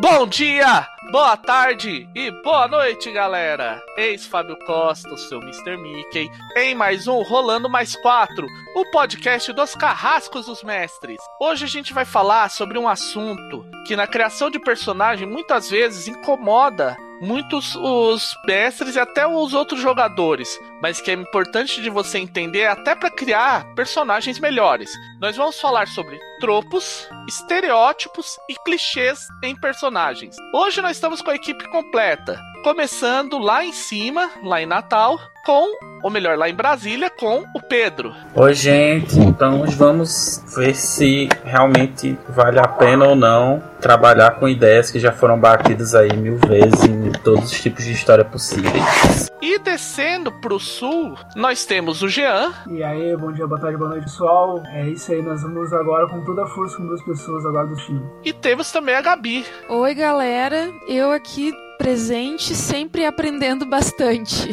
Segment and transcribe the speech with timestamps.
[0.00, 3.82] Bom dia, boa tarde e boa noite, galera!
[3.96, 5.76] Eis Fábio Costa, o seu Mr.
[5.76, 11.18] Mickey, em mais um Rolando Mais 4, o podcast dos carrascos dos mestres.
[11.40, 16.06] Hoje a gente vai falar sobre um assunto que na criação de personagem muitas vezes
[16.06, 20.48] incomoda muitos os mestres e até os outros jogadores,
[20.82, 24.90] mas que é importante de você entender até para criar personagens melhores.
[25.20, 30.36] Nós vamos falar sobre tropos, estereótipos e clichês em personagens.
[30.54, 35.78] Hoje nós estamos com a equipe completa, começando lá em cima, lá em Natal, com,
[36.02, 38.12] ou melhor, lá em Brasília, com o Pedro.
[38.34, 39.18] Oi, gente.
[39.18, 45.10] Então vamos ver se realmente vale a pena ou não trabalhar com ideias que já
[45.10, 49.30] foram batidas aí mil vezes em todos os tipos de história possíveis.
[49.40, 52.52] E descendo pro sul, nós temos o Jean.
[52.68, 54.62] E aí, bom dia, boa tarde, boa noite, pessoal.
[54.66, 57.76] É isso aí, nós vamos agora com toda a força com duas pessoas agora do
[57.76, 58.02] time.
[58.22, 59.46] E temos também a Gabi.
[59.70, 60.70] Oi, galera.
[60.86, 64.50] Eu aqui presente, sempre aprendendo bastante.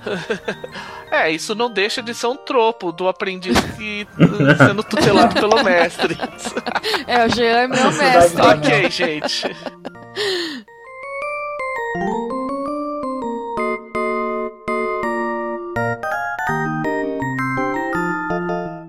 [1.12, 4.08] é, isso não deixa de ser um tropo do aprendiz que
[4.56, 6.16] sendo tutelado pelo mestre.
[7.06, 8.40] É, o Jean é meu mestre.
[8.40, 9.44] ok, gente.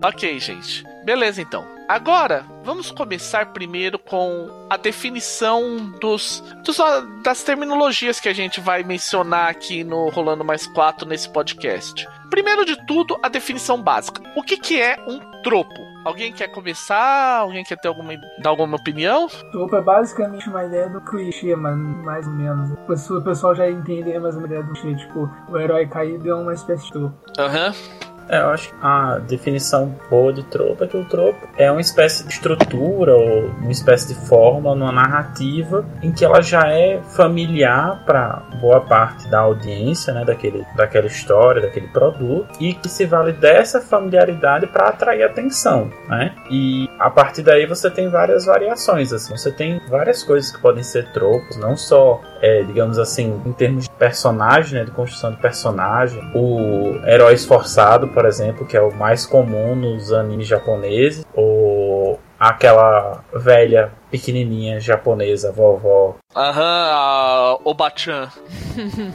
[0.03, 0.83] Ok, gente.
[1.03, 1.65] Beleza, então.
[1.87, 6.77] Agora, vamos começar primeiro com a definição dos, dos,
[7.23, 12.07] das terminologias que a gente vai mencionar aqui no Rolando Mais 4 nesse podcast.
[12.29, 14.21] Primeiro de tudo, a definição básica.
[14.35, 15.81] O que, que é um tropo?
[16.05, 17.39] Alguém quer começar?
[17.39, 19.27] Alguém quer ter alguma, dar alguma opinião?
[19.51, 22.71] Tropo é basicamente uma ideia do clichê, mas mais ou menos.
[22.71, 24.95] O pessoal já entender mais uma ideia do clichê.
[24.95, 27.15] Tipo, o herói caído é uma espécie de tropo.
[27.37, 27.69] Aham.
[27.69, 28.18] Uhum.
[28.29, 31.81] É, eu acho que a definição boa de tropo é que o tropo é uma
[31.81, 37.01] espécie de estrutura ou uma espécie de forma, uma narrativa em que ela já é
[37.15, 43.05] familiar para boa parte da audiência, né, daquele, daquela história, daquele produto, e que se
[43.05, 46.35] vale dessa familiaridade para atrair atenção, né?
[46.51, 50.83] E a partir daí você tem várias variações, assim, você tem várias coisas que podem
[50.83, 55.37] ser tropos, não só, é, digamos assim, em termos de personagem, né, de construção de
[55.37, 62.19] personagem, o herói esforçado, por exemplo, que é o mais comum nos animes japoneses, ou
[62.37, 66.17] aquela velha pequenininha japonesa, vovó.
[66.35, 68.29] Aham, o Obachan.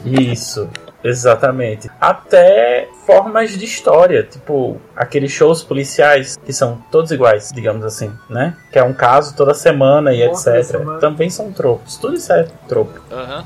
[0.03, 0.67] Isso,
[1.03, 1.87] exatamente.
[2.01, 8.57] Até formas de história, tipo aqueles shows policiais que são todos iguais, digamos assim, né?
[8.71, 10.81] Que é um caso toda semana e etc.
[10.99, 11.97] Também são tropos.
[11.97, 12.99] Tudo isso é tropo.
[13.11, 13.45] Aham.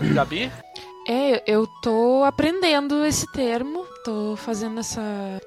[0.00, 0.14] Uhum.
[0.14, 0.52] Gabi?
[1.08, 5.00] É, eu tô aprendendo esse termo tô fazendo essa.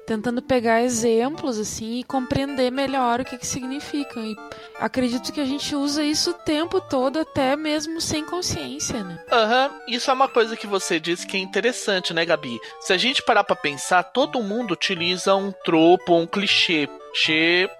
[0.06, 4.24] tentando pegar exemplos, assim, e compreender melhor o que, que significam.
[4.24, 4.36] E
[4.78, 9.22] acredito que a gente usa isso o tempo todo, até mesmo sem consciência, né?
[9.30, 9.80] Aham, uhum.
[9.88, 12.58] isso é uma coisa que você disse que é interessante, né, Gabi?
[12.80, 16.88] Se a gente parar pra pensar, todo mundo utiliza um tropo, um clichê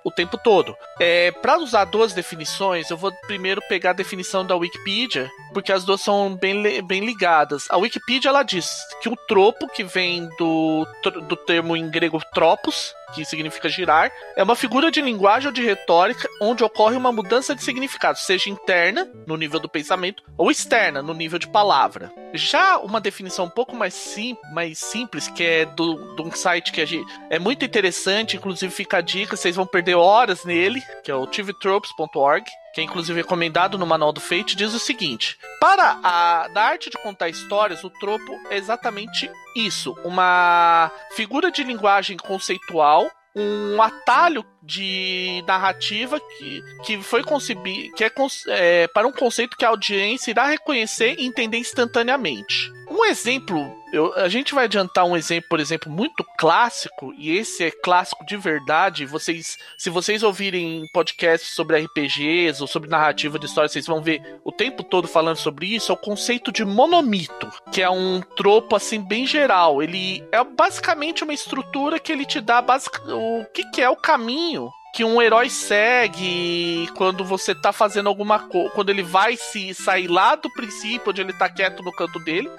[0.05, 0.77] o tempo todo.
[0.99, 5.85] É, para usar duas definições, eu vou primeiro pegar a definição da Wikipedia, porque as
[5.85, 7.67] duas são bem, bem ligadas.
[7.69, 8.71] A Wikipedia ela diz
[9.03, 10.87] que o tropo, que vem do,
[11.29, 15.63] do termo em grego tropos, que significa girar, é uma figura de linguagem ou de
[15.63, 21.03] retórica onde ocorre uma mudança de significado, seja interna, no nível do pensamento, ou externa,
[21.03, 22.13] no nível de palavra.
[22.35, 26.73] Já uma definição um pouco mais, sim, mais simples, que é do, de um site
[26.73, 31.11] que gente, é muito interessante, inclusive fica a dica, vocês vão perder horas nele, que
[31.11, 32.45] é o tvtropes.org
[32.77, 36.91] que é inclusive recomendado no Manual do Fate, diz o seguinte: Para a da arte
[36.91, 44.43] de contar histórias, o tropo é exatamente isso, uma figura de linguagem conceitual um atalho
[44.63, 48.11] de narrativa que, que foi concebido que é,
[48.49, 52.73] é, para um conceito que a audiência irá reconhecer e entender instantaneamente.
[52.91, 57.65] Um exemplo, eu, a gente vai adiantar um exemplo, por exemplo, muito clássico, e esse
[57.65, 59.07] é clássico de verdade.
[59.07, 64.39] Vocês, se vocês ouvirem podcasts sobre RPGs ou sobre narrativa de história, vocês vão ver
[64.45, 65.93] o tempo todo falando sobre isso.
[65.93, 69.83] É o conceito de monomito, que é um tropo assim bem geral.
[69.83, 73.97] Ele é basicamente uma estrutura que ele te dá basic, o que, que é o
[73.97, 78.71] caminho que um herói segue quando você tá fazendo alguma coisa.
[78.71, 82.51] Quando ele vai se sair lá do princípio, onde ele tá quieto no canto dele,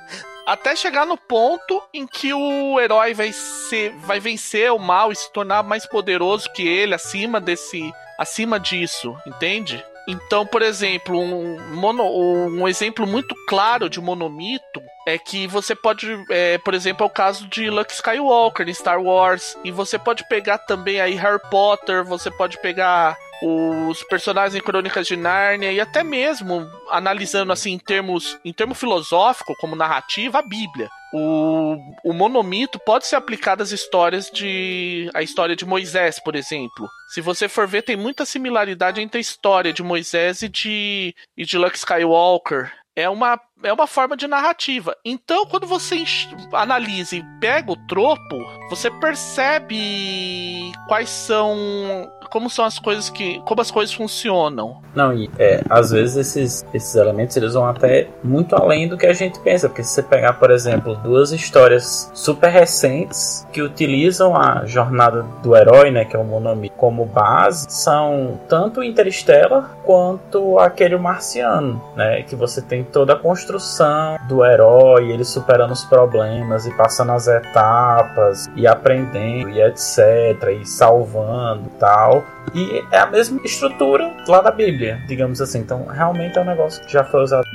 [0.45, 5.15] até chegar no ponto em que o herói vai ser vai vencer o mal e
[5.15, 9.83] se tornar mais poderoso que ele acima desse acima disso, entende?
[10.07, 16.07] Então, por exemplo, um, mono, um exemplo muito claro de monomito é que você pode,
[16.29, 20.25] é, por exemplo, é o caso de Luke Skywalker em Star Wars, e você pode
[20.29, 25.79] pegar também aí Harry Potter, você pode pegar os personagens em Crônicas de Nárnia e
[25.79, 30.89] até mesmo analisando assim em termos em termo filosófico, como narrativa, a Bíblia.
[31.13, 35.09] O, o monomito pode ser aplicado às histórias de.
[35.13, 36.89] a história de Moisés, por exemplo.
[37.09, 41.45] Se você for ver, tem muita similaridade entre a história de Moisés e de, e
[41.45, 42.73] de Luke Skywalker.
[42.93, 44.97] É uma, é uma forma de narrativa.
[45.05, 46.03] Então, quando você
[46.51, 48.35] analisa e pega o tropo,
[48.69, 53.41] você percebe quais são como são as coisas que.
[53.45, 54.77] como as coisas funcionam.
[54.93, 59.05] Não, e é, às vezes esses, esses elementos eles vão até muito além do que
[59.05, 59.67] a gente pensa.
[59.69, 65.55] Porque se você pegar, por exemplo, duas histórias super recentes que utilizam a jornada do
[65.55, 66.05] herói, né?
[66.05, 72.23] Que é o Monami, como base, são tanto Interstellar quanto aquele marciano, né?
[72.23, 77.27] Que você tem toda a construção do herói, ele superando os problemas e passando as
[77.27, 80.59] etapas e aprendendo e etc.
[80.59, 82.25] e salvando tal.
[82.53, 85.59] E é a mesma estrutura lá da Bíblia, digamos assim.
[85.59, 87.45] Então, realmente é um negócio que já foi usado.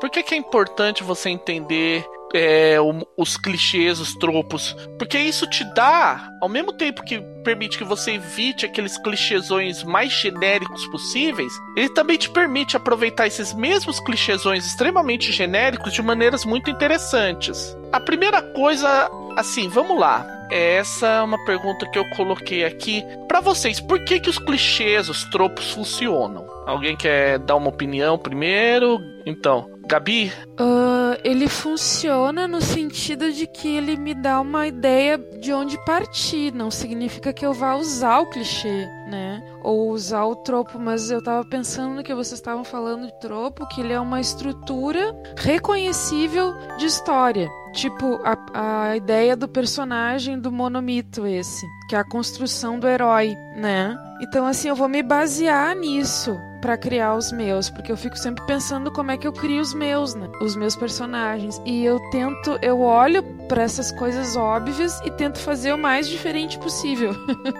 [0.00, 2.04] Por que, que é importante você entender
[2.34, 4.76] é, o, os clichês, os tropos.
[4.98, 10.12] Porque isso te dá, ao mesmo tempo que permite que você evite aqueles clichêsões mais
[10.12, 16.70] genéricos possíveis, ele também te permite aproveitar esses mesmos clichêsões extremamente genéricos de maneiras muito
[16.70, 17.76] interessantes.
[17.92, 20.26] A primeira coisa, assim, vamos lá.
[20.50, 23.80] Essa é uma pergunta que eu coloquei aqui para vocês.
[23.80, 26.46] Por que, que os clichês, os tropos funcionam?
[26.66, 28.98] Alguém quer dar uma opinião primeiro?
[29.26, 30.30] Então, Gabi?
[30.60, 36.52] Uh, ele funciona no sentido de que ele me dá uma ideia de onde partir.
[36.52, 39.42] Não significa que eu vá usar o clichê, né?
[39.62, 43.66] Ou usar o tropo, mas eu tava pensando no que vocês estavam falando de tropo,
[43.68, 47.48] que ele é uma estrutura reconhecível de história.
[47.72, 53.34] Tipo, a, a ideia do personagem do monomito esse, que é a construção do herói,
[53.56, 53.96] né?
[54.20, 58.44] Então, assim, eu vou me basear nisso para criar os meus, porque eu fico sempre
[58.46, 60.28] pensando como é que eu crio os meus, né?
[60.40, 61.60] Os meus personagens.
[61.64, 66.58] E eu tento, eu olho para essas coisas óbvias e tento fazer o mais diferente
[66.58, 67.14] possível.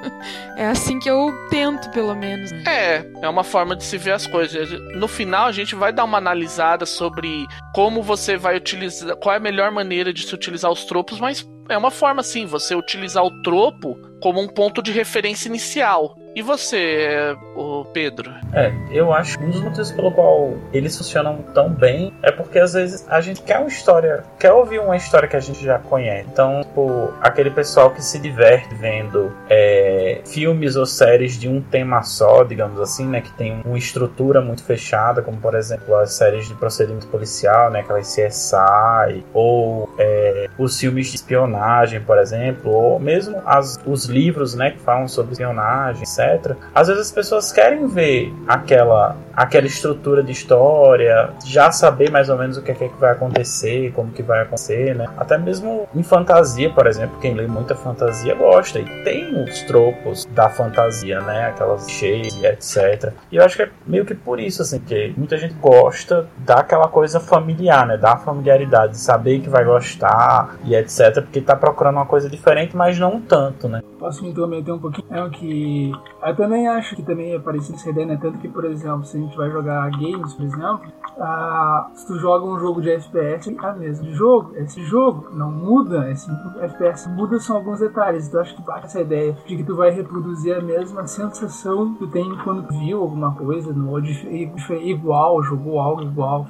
[0.56, 2.52] é assim que eu tento, pelo menos.
[2.66, 4.68] É, é uma forma de se ver as coisas.
[4.94, 9.38] No final a gente vai dar uma analisada sobre como você vai utilizar, qual é
[9.38, 13.24] a melhor maneira de se utilizar os tropos, mas é uma forma assim, você utilizar
[13.24, 16.16] o tropo como um ponto de referência inicial.
[16.34, 18.32] E você, o Pedro?
[18.52, 22.58] É, eu acho que um dos motivos pelo qual eles funcionam tão bem é porque
[22.58, 25.78] às vezes a gente quer uma história, quer ouvir uma história que a gente já
[25.78, 26.28] conhece.
[26.30, 32.02] Então, tipo, aquele pessoal que se diverte vendo é, filmes ou séries de um tema
[32.02, 36.46] só, digamos assim, né, que tem uma estrutura muito fechada, como por exemplo as séries
[36.46, 42.98] de procedimento policial, né, aquelas CSI, ou é, os filmes de espionagem, por exemplo, ou
[42.98, 46.04] mesmo as, os livros, né, que falam sobre espionagem,
[46.74, 52.36] às vezes as pessoas querem ver aquela, aquela estrutura de história, já saber mais ou
[52.36, 55.06] menos o que é que vai acontecer, como que vai acontecer, né?
[55.16, 58.78] Até mesmo em fantasia, por exemplo, quem lê muita fantasia gosta.
[58.78, 61.46] E tem os tropos da fantasia, né?
[61.46, 63.12] Aquelas cheias e etc.
[63.30, 66.88] E eu acho que é meio que por isso, assim, que muita gente gosta daquela
[66.88, 67.96] coisa familiar, né?
[67.96, 71.22] Da familiaridade, de saber que vai gostar e etc.
[71.22, 73.82] Porque tá procurando uma coisa diferente, mas não tanto, né?
[73.98, 75.06] Posso me intrometer um pouquinho?
[75.10, 78.18] É o que eu também acho que também é parecido essa ideia, né?
[78.20, 82.18] Tanto que, por exemplo, se a gente vai jogar games, por exemplo, ah, se tu
[82.18, 87.08] joga um jogo de FPS, é a mesmo jogo, esse jogo não muda, esse FPS
[87.08, 88.28] muda são alguns detalhes.
[88.28, 92.00] Então acho que bate essa ideia de que tu vai reproduzir a mesma sensação que
[92.00, 93.98] tu tem quando viu alguma coisa, no,
[94.80, 96.46] igual, jogou algo igual.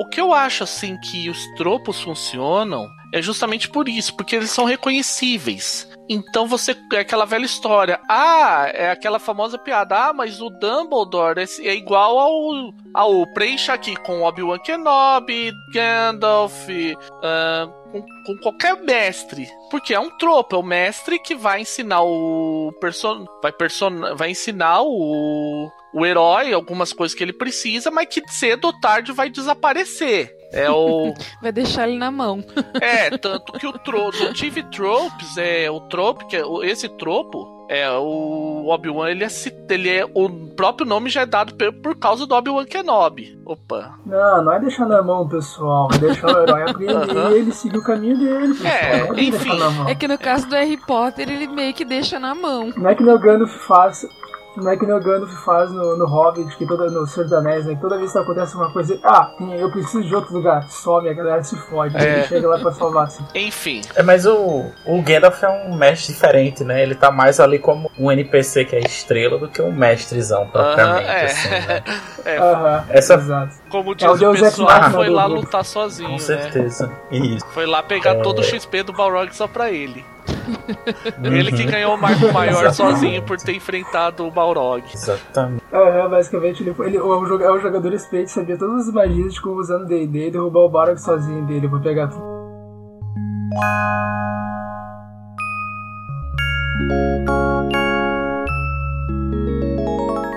[0.00, 4.50] O que eu acho assim que os tropos funcionam é justamente por isso, porque eles
[4.50, 5.89] são reconhecíveis.
[6.12, 6.76] Então você.
[6.92, 8.00] É aquela velha história.
[8.08, 10.08] Ah, é aquela famosa piada.
[10.08, 12.74] Ah, mas o Dumbledore é, é igual ao.
[12.92, 16.68] ao preencha aqui com Obi-Wan Kenobi, Gandalf.
[16.68, 19.48] Uh, com, com, qualquer mestre.
[19.70, 24.30] Porque é um tropo, é o mestre que vai ensinar o person vai person vai
[24.30, 29.28] ensinar o o herói algumas coisas que ele precisa, mas que cedo ou tarde vai
[29.28, 30.39] desaparecer.
[30.52, 31.14] É o.
[31.40, 32.42] Vai deixar ele na mão.
[32.80, 33.72] É, tanto que o
[34.32, 37.66] TV Tropes é o tropo, que é esse tropo.
[37.68, 39.28] É, o Obi-Wan, ele é,
[39.68, 40.04] ele é.
[40.14, 43.38] O próprio nome já é dado por, por causa do Obi-Wan Kenobi.
[43.44, 43.94] Opa.
[44.06, 45.88] Não, não é deixar na mão, pessoal.
[45.94, 48.54] É deixar o herói aprender e ele seguir o caminho dele.
[48.54, 48.72] Pessoal.
[48.72, 49.58] É, é enfim.
[49.88, 52.72] É que no caso do Harry Potter, ele meio que deixa na mão.
[52.76, 54.04] Não é que o Gandalf faz
[54.56, 57.66] Não é que o Gandalf faz no, no Hobbit, que toda, no Senhor dos Anéis,
[57.66, 57.78] né?
[57.80, 61.42] Toda vez que acontece uma coisa, ah, eu preciso de outro lugar, some, a galera
[61.42, 62.18] se fode, é.
[62.18, 63.06] ele chega lá pra salvar.
[63.06, 63.24] Assim.
[63.34, 63.80] Enfim.
[63.94, 66.82] É, mas o, o Gandalf é um mestre diferente, né?
[66.82, 71.04] Ele tá mais ali como um NPC que é estrela do que um mestrezão, propriamente.
[71.04, 71.24] Uh -huh, é.
[71.24, 71.82] Assim, né?
[72.24, 72.40] é.
[72.40, 73.14] Uh -huh, Essa...
[73.14, 73.54] Exato.
[73.70, 76.20] Como diz é o, o pessoal, foi lá lutar sozinho, Com né?
[76.20, 76.86] certeza.
[76.86, 77.18] Né?
[77.18, 77.46] Isso.
[77.52, 78.20] Foi lá pegar é...
[78.20, 80.04] todo o XP do Balrog só pra ele.
[81.22, 84.82] Ele que ganhou o marco maior sozinho por ter enfrentado o Balrog.
[84.92, 85.62] Exatamente.
[85.72, 89.60] É, basicamente ele, ele, o, é o jogador experiente sabia todas as magias de como
[89.60, 92.30] usando D&D e derrubar o Balrog sozinho dele pra pegar tudo.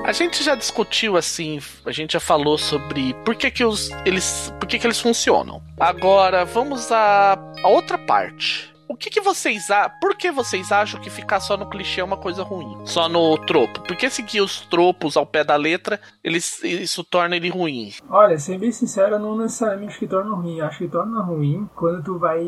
[0.06, 4.54] A gente já discutiu assim, a gente já falou sobre por que, que os, eles,
[4.60, 5.62] por que, que eles funcionam.
[5.80, 9.92] Agora vamos à, à outra parte o que, que vocês acham?
[10.00, 12.78] Por que vocês acham que ficar só no clichê é uma coisa ruim?
[12.86, 13.82] Só no tropo?
[13.82, 17.92] Por que seguir os tropos ao pé da letra, eles, isso torna ele ruim?
[18.08, 20.62] Olha, sendo bem sincero, não necessariamente que torna ruim.
[20.62, 22.44] Acho que torna ruim quando tu vai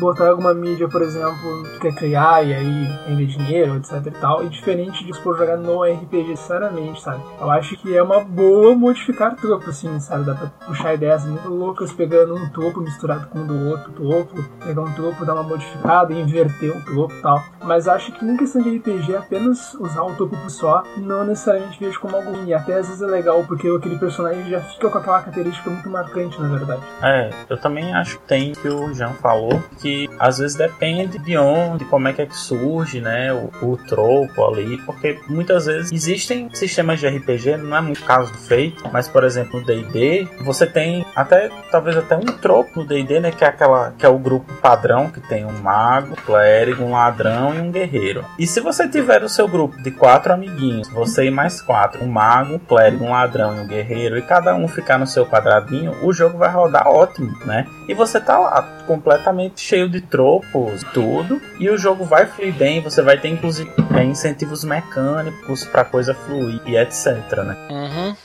[0.00, 4.44] botar alguma mídia, por exemplo, que quer criar e aí render dinheiro, etc e tal.
[4.44, 7.22] E diferente de for jogar no RPG, sinceramente, sabe?
[7.40, 10.24] Eu acho que é uma boa modificar tropo, assim, sabe?
[10.24, 14.42] Dá pra puxar ideias muito loucas pegando um topo misturado com o do outro topo,
[14.64, 17.44] pegar um topo, dar uma modificação modificado e inverter o topo e tal.
[17.62, 21.78] Mas acho que em questão de RPG, apenas usar o topo por só, não necessariamente
[21.78, 22.52] vejo como algo ruim.
[22.52, 26.40] Até às vezes é legal, porque aquele personagem já fica com aquela característica muito marcante,
[26.40, 26.82] na verdade.
[27.02, 31.36] É, eu também acho que tem que o Jean falou, que às vezes depende de
[31.36, 35.92] onde, como é que é que surge, né, o, o tropo ali, porque muitas vezes
[35.92, 40.28] existem sistemas de RPG, não é muito caso do feito, mas por exemplo no D&D,
[40.42, 44.08] você tem até, talvez até um tropo no D&D, né, que é aquela, que é
[44.08, 48.24] o grupo padrão, que tem um mago, um clérigo, um ladrão e um guerreiro.
[48.38, 52.08] E se você tiver o seu grupo de quatro amiguinhos, você e mais quatro, um
[52.08, 55.92] mago, um clérigo, um ladrão e um guerreiro, e cada um ficar no seu quadradinho,
[56.04, 57.66] o jogo vai rodar ótimo, né?
[57.88, 62.80] E você tá lá completamente cheio de tropos, tudo, e o jogo vai fluir bem,
[62.80, 67.56] você vai ter inclusive é, incentivos mecânicos para coisa fluir e etc, né?
[67.70, 68.16] Uhum.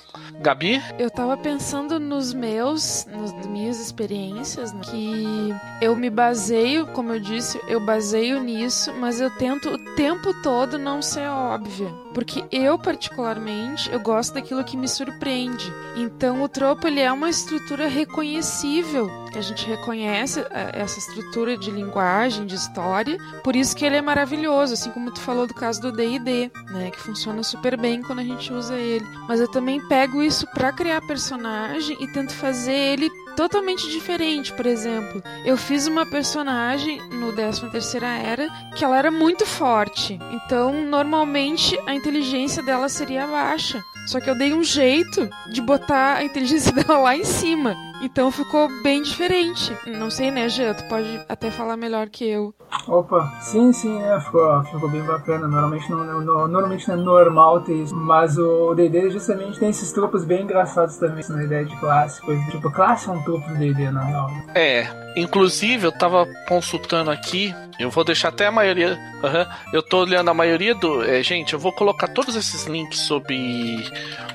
[0.41, 0.81] Gabi?
[0.98, 7.19] Eu tava pensando nos meus, nas minhas experiências, né, que eu me baseio, como eu
[7.19, 11.89] disse, eu baseio nisso, mas eu tento o tempo todo não ser óbvia.
[12.13, 15.71] Porque eu, particularmente, eu gosto daquilo que me surpreende.
[15.95, 19.10] Então, o tropo, ele é uma estrutura reconhecível.
[19.35, 23.17] A gente reconhece é, essa estrutura de linguagem, de história.
[23.43, 26.91] Por isso que ele é maravilhoso, assim como tu falou do caso do D&D, né?
[26.91, 29.05] Que funciona super bem quando a gente usa ele.
[29.27, 34.53] Mas eu também pego isso para criar personagem e tento fazer ele totalmente diferente.
[34.53, 40.19] Por exemplo, eu fiz uma personagem no 13 terceira era que ela era muito forte.
[40.31, 43.83] Então, normalmente a inteligência dela seria baixa.
[44.07, 47.75] Só que eu dei um jeito de botar a inteligência dela lá em cima.
[48.01, 49.75] Então ficou bem diferente.
[49.86, 50.74] Não sei, né, Jean?
[50.74, 52.53] Tu pode até falar melhor que eu.
[52.88, 55.48] Opa, sim, sim, é, ficou, ficou bem bacana.
[55.48, 57.96] Normalmente não, não, normalmente não é normal ter isso.
[57.96, 62.22] Mas o DD justamente tem esses tropos bem engraçados também na ideia de classe.
[62.22, 64.31] Coisa, tipo, classe é um tropo do DD, na real.
[64.55, 67.53] É, inclusive eu tava consultando aqui.
[67.79, 69.00] Eu vou deixar até a maioria.
[69.24, 71.03] Uhum, eu tô olhando a maioria do.
[71.03, 73.84] É, gente, eu vou colocar todos esses links sobre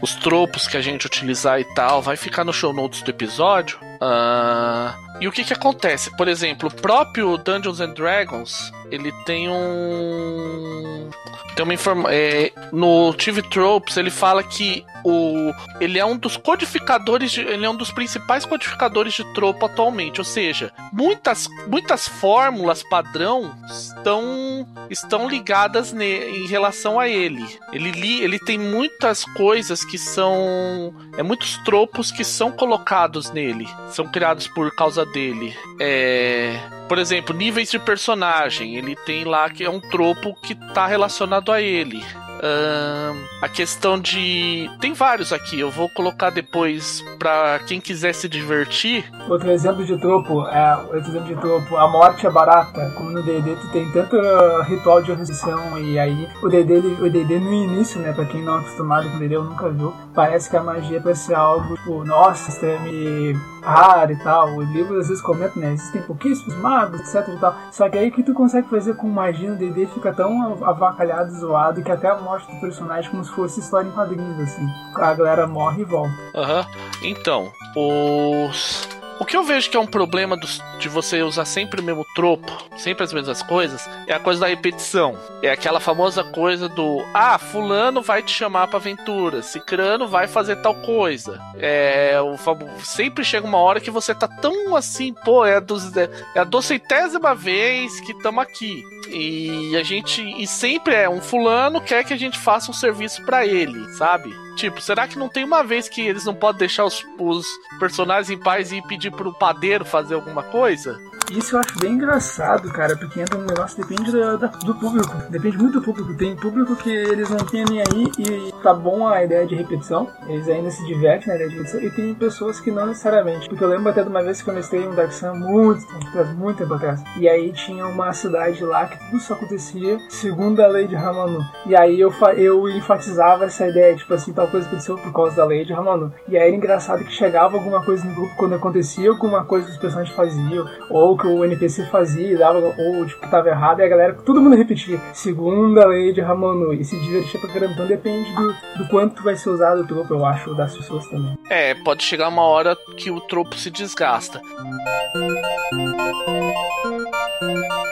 [0.02, 2.02] os tropos que a gente utilizar e tal.
[2.02, 3.55] Vai ficar no show notes do episódio.
[3.56, 6.14] Uh, e o que que acontece?
[6.16, 11.10] Por exemplo, o próprio Dungeons and Dragons, ele tem um
[11.56, 12.10] tem uma informação.
[12.12, 17.64] É, no TV Tropes, ele fala que o, ele é um dos codificadores, de, ele
[17.64, 20.20] é um dos principais codificadores de tropo atualmente.
[20.20, 27.46] Ou seja, muitas, muitas fórmulas padrão estão, estão ligadas ne, em relação a ele.
[27.72, 30.94] Ele, li, ele tem muitas coisas que são.
[31.16, 33.66] É muitos tropos que são colocados nele.
[33.90, 35.54] São criados por causa dele.
[35.80, 36.58] É,
[36.88, 38.76] por exemplo, níveis de personagem.
[38.76, 42.02] Ele tem lá que é um tropo que está relacionado a ele.
[42.36, 44.70] Uh, a questão de.
[44.78, 49.10] Tem vários aqui, eu vou colocar depois pra quem quiser se divertir.
[49.28, 50.76] Outro exemplo de tropo é.
[50.76, 52.92] Outro exemplo de tropo, a morte é barata.
[52.94, 57.10] Como no DD tu tem tanto uh, ritual de ressurreição e aí o DD, o
[57.10, 58.12] DD no início, né?
[58.12, 59.94] Pra quem não é acostumado com o DD, eu nunca viu.
[60.16, 64.48] Parece que a magia vai ser algo, tipo, nossa, extreme raro e tal.
[64.56, 65.74] O livro às vezes comenta, né?
[65.74, 67.54] Existem pouquíssimos magos, etc e tal.
[67.70, 71.82] Só que aí que tu consegue fazer com magia no DD fica tão avacalhado, zoado,
[71.82, 74.66] que até a morte do personagem como se fosse história em quadrinhos, assim.
[74.94, 76.14] A galera morre e volta.
[76.34, 76.60] Aham.
[76.60, 76.86] Uhum.
[77.02, 80.36] Então, os O que eu vejo que é um problema
[80.78, 84.46] de você usar sempre o mesmo tropo, sempre as mesmas coisas, é a coisa da
[84.46, 85.18] repetição.
[85.42, 90.56] É aquela famosa coisa do ah, fulano vai te chamar pra aventura, cicrano vai fazer
[90.56, 91.40] tal coisa.
[91.58, 92.36] É, o,
[92.84, 96.44] sempre chega uma hora que você tá tão assim, pô, é a, dos, é a
[96.44, 98.84] docentésima vez que estamos aqui.
[99.08, 100.22] E a gente.
[100.22, 104.45] E sempre é um fulano quer que a gente faça um serviço para ele, sabe?
[104.56, 107.46] Tipo, será que não tem uma vez que eles não podem deixar os, os
[107.78, 110.98] personagens em paz e pedir pro padeiro fazer alguma coisa?
[111.30, 115.14] Isso eu acho bem engraçado, cara, porque entra um negócio depende do, do público.
[115.28, 116.14] Depende muito do público.
[116.14, 120.08] Tem público que eles não têm nem aí e tá bom a ideia de repetição.
[120.28, 121.82] Eles ainda se divertem na ideia de repetição.
[121.82, 123.48] E tem pessoas que não necessariamente.
[123.48, 126.08] Porque eu lembro até de uma vez que eu mestrei um Dark Sun muito tempo
[126.08, 127.02] atrás, muito tempo atrás.
[127.16, 131.40] E aí tinha uma cidade lá que tudo só acontecia segundo a lei de Ramanu.
[131.66, 135.44] E aí eu, eu enfatizava essa ideia, tipo assim, tal coisa aconteceu por causa da
[135.44, 136.12] lei de Ramanu.
[136.28, 139.72] E aí era engraçado que chegava alguma coisa no grupo quando acontecia alguma coisa que
[139.72, 143.88] os personagens faziam, ou que o NPC fazia dava, ou tipo, tava errado, e a
[143.88, 147.72] galera, todo mundo repetia, segundo a lei de Ramonu, e se divertia pra caramba.
[147.72, 151.36] Então depende do, do quanto vai ser usado o tropo, eu acho, das pessoas também.
[151.48, 154.40] É, pode chegar uma hora que o tropo se desgasta.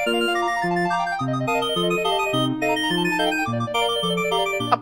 [0.07, 0.14] A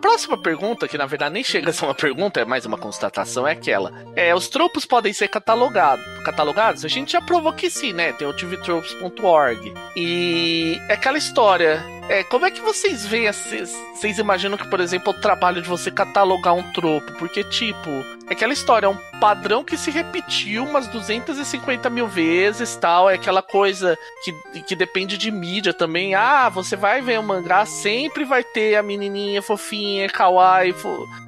[0.03, 3.47] próxima pergunta, que na verdade nem chega a ser uma pergunta, é mais uma constatação,
[3.47, 3.93] é aquela.
[4.17, 6.03] É, os tropos podem ser catalogados.
[6.25, 6.83] Catalogados?
[6.83, 8.11] A gente já provou que sim, né?
[8.11, 9.73] Tem o tvtropes.org.
[9.95, 11.81] E é aquela história.
[12.09, 15.89] É, como é que vocês veem, vocês imaginam que, por exemplo, o trabalho de você
[15.89, 17.13] catalogar um tropo?
[17.13, 17.89] Porque, tipo,
[18.27, 23.13] é aquela história, é um padrão que se repetiu umas 250 mil vezes, tal, é
[23.13, 26.13] aquela coisa que, que depende de mídia também.
[26.13, 30.75] Ah, você vai ver um mangá, sempre vai ter a menininha fofinha, kawaii,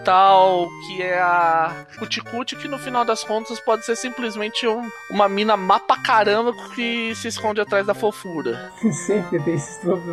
[0.03, 5.29] tal, que é a cuticute, que no final das contas pode ser simplesmente um, uma
[5.29, 8.73] mina má pra caramba que se esconde atrás da fofura.
[8.91, 10.03] sempre tem esses tropos.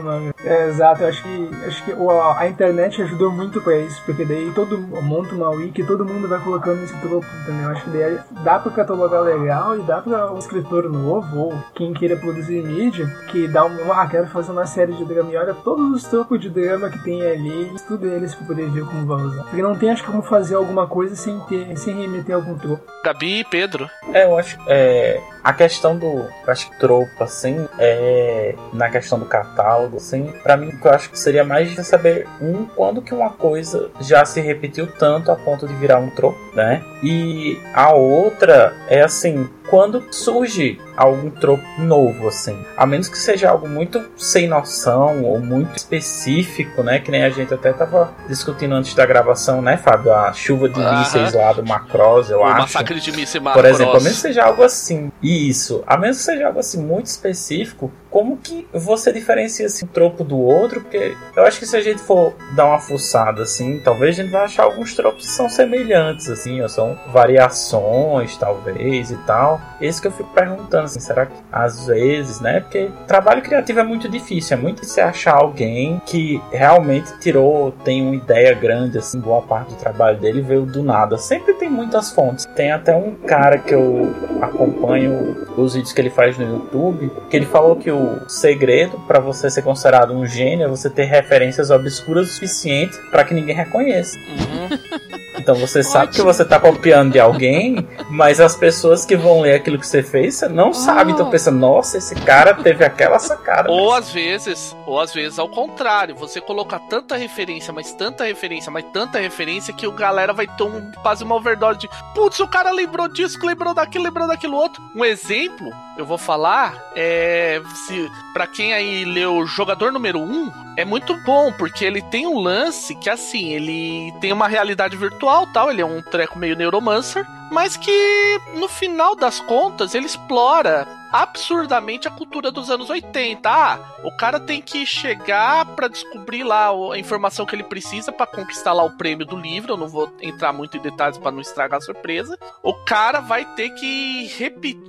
[0.44, 1.92] É, exato, eu acho que, acho que
[2.38, 6.38] a internet ajudou muito pra isso, porque daí todo monta uma wiki, todo mundo vai
[6.38, 7.71] colocando esse tropo, entendeu?
[7.72, 11.92] Acho que daí dá pra catalogar legal e dá pra um escritor novo ou quem
[11.92, 15.54] queira produzir mídia, que dá um, ah, quero fazer uma série de drama e olha
[15.54, 19.24] todos os tropos de drama que tem ali, estuda eles pra poder ver como vai
[19.24, 19.44] usar.
[19.44, 22.82] Porque não tem, acho que, como fazer alguma coisa sem ter, sem remeter algum tropo.
[23.04, 23.88] Gabi e Pedro.
[24.12, 29.26] É, eu acho, é, a questão do, acho que tropo, assim, é, na questão do
[29.26, 33.30] catálogo, assim, para mim, eu acho que seria mais de saber, um, quando que uma
[33.30, 36.82] coisa já se repetiu tanto a ponto de virar um tropo, né?
[37.02, 42.56] E a outra é assim, quando surge algum tropo novo, assim.
[42.76, 46.98] A menos que seja algo muito sem noção ou muito específico, né?
[46.98, 50.12] Que nem a gente até tava discutindo antes da gravação, né, Fábio?
[50.12, 52.60] A chuva de mísseis lá do Macross, eu o acho.
[52.60, 55.10] massacre de mísseis Por exemplo, a menos que seja algo assim.
[55.32, 55.82] Isso.
[55.86, 60.38] A menos que seja algo assim muito específico, como que você diferencia esse tropo do
[60.38, 60.82] outro?
[60.82, 64.30] Porque eu acho que se a gente for dar uma fuçada assim, talvez a gente
[64.30, 69.58] vai achar alguns tropos que são semelhantes, assim, ou são variações, talvez, e tal.
[69.80, 72.60] Esse que eu fico perguntando, assim, será que às vezes, né?
[72.60, 78.02] Porque trabalho criativo é muito difícil, é muito difícil achar alguém que realmente tirou, tem
[78.02, 81.16] uma ideia grande, assim, boa parte do trabalho dele veio do nada.
[81.16, 82.44] Sempre tem muitas fontes.
[82.54, 87.36] Tem até um cara que eu acompanho os vídeos que ele faz no YouTube, que
[87.36, 91.70] ele falou que o segredo para você ser considerado um gênio é você ter referências
[91.70, 94.18] obscuras o suficiente para que ninguém reconheça.
[94.18, 95.18] Uhum.
[95.42, 96.14] Então você sabe Ótimo.
[96.14, 100.02] que você tá copiando de alguém, mas as pessoas que vão ler aquilo que você
[100.02, 100.74] fez, você não oh.
[100.74, 101.10] sabe.
[101.10, 103.68] Então pensa, nossa, esse cara teve aquela sacada.
[103.70, 108.70] Ou às vezes, ou às vezes ao contrário, você coloca tanta referência, mas tanta referência,
[108.70, 112.46] mas tanta referência que o galera vai ter um, quase uma overdose de putz, o
[112.46, 114.80] cara lembrou disso, lembrou daquilo, lembrou daquilo outro.
[114.94, 117.60] Um exemplo, eu vou falar, é.
[117.86, 122.26] Se, pra quem aí leu Jogador Número 1, um, é muito bom, porque ele tem
[122.26, 126.56] um lance que assim, ele tem uma realidade virtual tal, ele é um treco meio
[126.56, 133.48] neuromancer, mas que no final das contas ele explora absurdamente a cultura dos anos 80.
[133.48, 138.26] Ah, o cara tem que chegar para descobrir lá a informação que ele precisa para
[138.26, 139.74] conquistar lá o prêmio do livro.
[139.74, 142.38] Eu não vou entrar muito em detalhes para não estragar a surpresa.
[142.62, 144.30] O cara vai ter que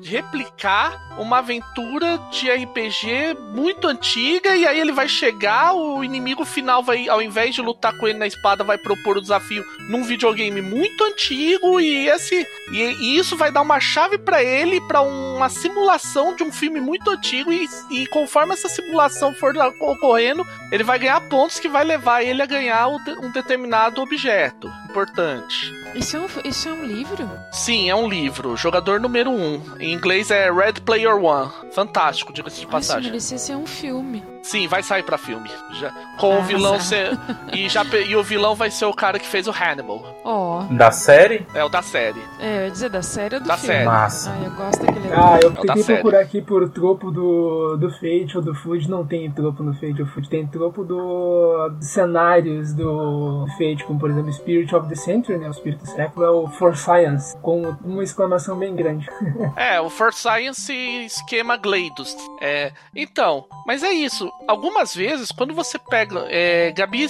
[0.03, 6.81] replicar uma aventura de RPG muito antiga e aí ele vai chegar, o inimigo final
[6.81, 10.61] vai, ao invés de lutar com ele na espada, vai propor o desafio num videogame
[10.61, 15.49] muito antigo e esse e, e isso vai dar uma chave para ele para uma
[15.49, 20.83] simulação simulação de um filme muito antigo e, e conforme essa simulação for ocorrendo, ele
[20.83, 25.82] vai ganhar pontos que vai levar ele a ganhar um determinado objeto importante.
[25.95, 27.29] Isso é, um, isso é um livro?
[27.51, 28.57] Sim, é um livro.
[28.57, 29.33] Jogador número 1.
[29.33, 29.61] Um.
[29.79, 31.51] Em inglês é Red Player One.
[31.71, 33.01] Fantástico, diga-se de passagem.
[33.01, 34.23] Isso merecia ser um filme.
[34.43, 35.49] Sim, vai sair pra filme.
[35.71, 37.17] Já, com ah, o vilão ser.
[37.53, 40.03] E, já, e o vilão vai ser o cara que fez o Hannibal.
[40.23, 40.65] Ó.
[40.69, 40.73] Oh.
[40.73, 41.47] Da série?
[41.53, 42.21] É, o da série.
[42.39, 43.73] É, eu ia dizer da série ou do da filme?
[43.73, 43.85] série.
[43.85, 44.31] Massa.
[44.31, 45.13] Ah, eu gosto daquele.
[45.13, 48.89] Ah, eu é tentei procurar aqui por tropo do, do Fate ou do Food.
[48.89, 50.29] Não tem tropo no Fate ou Food.
[50.29, 55.47] Tem tropo do, dos cenários do Fate, como por exemplo Spirit of the Century, né?
[55.47, 59.07] O espírito do século é o For Science, com uma exclamação bem grande.
[59.55, 62.15] é, o For Science esquema Gleidos.
[62.41, 64.31] É, então, mas é isso.
[64.47, 66.25] Algumas vezes, quando você pega.
[66.29, 67.07] É, Gabi,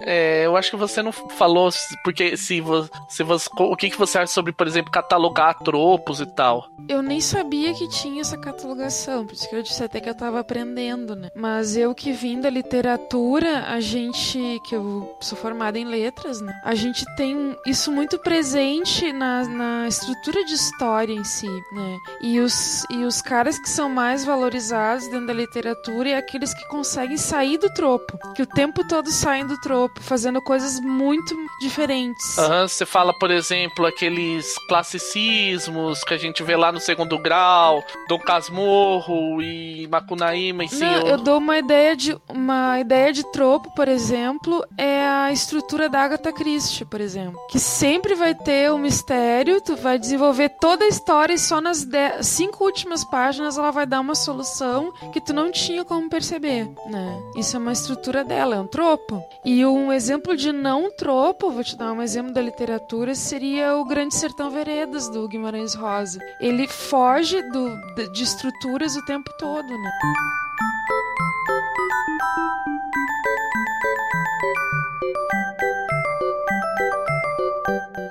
[0.00, 1.70] é, eu acho que você não falou
[2.04, 2.62] porque se,
[3.08, 6.68] se você, o que, que você acha sobre, por exemplo, catalogar tropos e tal.
[6.88, 10.14] Eu nem sabia que tinha essa catalogação, por isso que eu disse até que eu
[10.14, 11.30] tava aprendendo, né?
[11.34, 16.58] Mas eu que vim da literatura, a gente, que eu sou formada em letras, né?
[16.64, 21.98] A gente tem isso muito presente na, na estrutura de história em si, né?
[22.22, 26.68] E os, e os caras que são mais valorizados dentro da literatura é aqueles que
[26.68, 32.38] conseguem sair do tropo, que o tempo todo saem do tropo, fazendo coisas muito diferentes.
[32.38, 37.82] Uhum, você fala, por exemplo, aqueles classicismos que a gente vê lá no segundo grau,
[38.08, 43.74] Dom Casmurro e Macunaíma e Não, eu dou uma ideia de uma ideia de tropo,
[43.74, 48.78] por exemplo, é a estrutura da Agatha Christie, por exemplo, que sempre vai ter um
[48.78, 51.86] mistério, tu vai desenvolver toda a história e só nas
[52.22, 57.22] cinco últimas páginas ela vai dar uma solução que tu não tinha como perceber, né?
[57.36, 59.22] Isso é uma estrutura dela, é um tropo.
[59.44, 63.84] E um exemplo de não tropo, vou te dar um exemplo da literatura, seria o
[63.84, 66.18] Grande Sertão Veredas do Guimarães Rosa.
[66.40, 69.90] Ele foge do, de estruturas o tempo todo, né?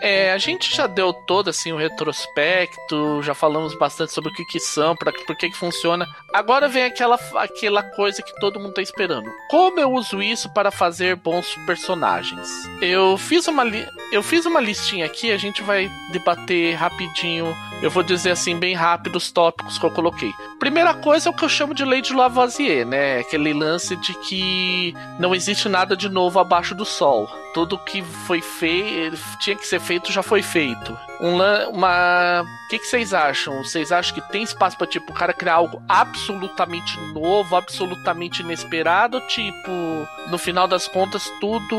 [0.08, 4.46] É, a gente já deu todo assim o retrospecto, já falamos bastante sobre o que,
[4.46, 6.08] que são, para por que, que funciona.
[6.34, 9.30] Agora vem aquela, aquela coisa que todo mundo tá esperando.
[9.50, 12.50] Como eu uso isso para fazer bons personagens?
[12.82, 13.66] Eu fiz uma
[14.10, 17.54] eu fiz uma listinha aqui, a gente vai debater rapidinho.
[17.82, 20.32] Eu vou dizer assim bem rápido os tópicos que eu coloquei.
[20.58, 23.20] Primeira coisa é o que eu chamo de lei de Lavoisier, né?
[23.20, 27.30] Aquele lance de que não existe nada de novo abaixo do sol.
[27.58, 30.96] Tudo que foi feito, tinha que ser feito, já foi feito.
[31.20, 32.44] Um, uma.
[32.44, 33.64] O que, que vocês acham?
[33.64, 39.20] Vocês acham que tem espaço para tipo, o cara criar algo absolutamente novo, absolutamente inesperado?
[39.22, 39.72] Tipo,
[40.30, 41.76] no final das contas, tudo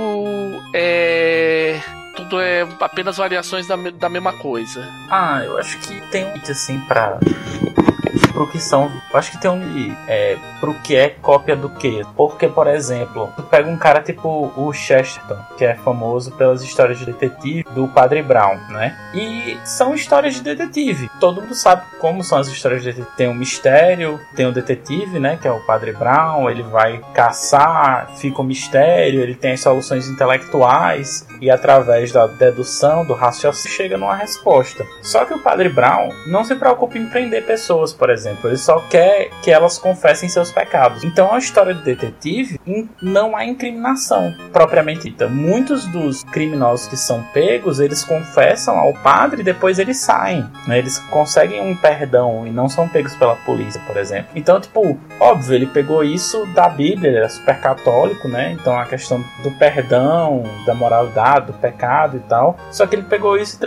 [0.75, 1.81] é
[2.17, 4.85] tudo é apenas variações da, da mesma coisa.
[5.09, 7.19] Ah, eu acho que tem um assim pra
[8.39, 8.91] pro que são.
[9.13, 12.03] Acho que tem um é, pro que é cópia do que.
[12.17, 16.99] Porque, por exemplo, tu pega um cara tipo o Chesterton, que é famoso pelas histórias
[16.99, 18.97] de detetive do Padre Brown, né?
[19.13, 19.28] E
[19.65, 21.11] são histórias de detetive.
[21.21, 23.17] Todo mundo sabe como são as histórias de detetive.
[23.17, 25.39] Tem um mistério, tem um detetive, né?
[25.41, 29.61] Que é o Padre Brown, ele vai caçar, fica o um mistério, ele tem as
[29.61, 34.87] soluções intelectuais e através da dedução, do raciocínio, chega numa resposta.
[35.03, 38.49] Só que o Padre Brown não se preocupa em prender pessoas, por exemplo.
[38.49, 41.05] Ele só quer que elas confessem seus pecados.
[41.05, 42.61] Então, a história do detetive
[43.01, 45.29] não há incriminação propriamente dita.
[45.29, 50.49] Muitos dos criminosos que são pegos, eles confessam ao padre e depois eles saem.
[50.67, 50.79] Né?
[50.79, 54.31] Eles conseguem um perdão e não são pegos pela polícia, por exemplo.
[54.35, 58.53] Então, tipo, óbvio, ele pegou isso da Bíblia, ele era super católico, né?
[58.53, 62.57] Então, a questão do perdão, da moralidade, do pecado e tal.
[62.71, 63.59] Só que ele pegou isso e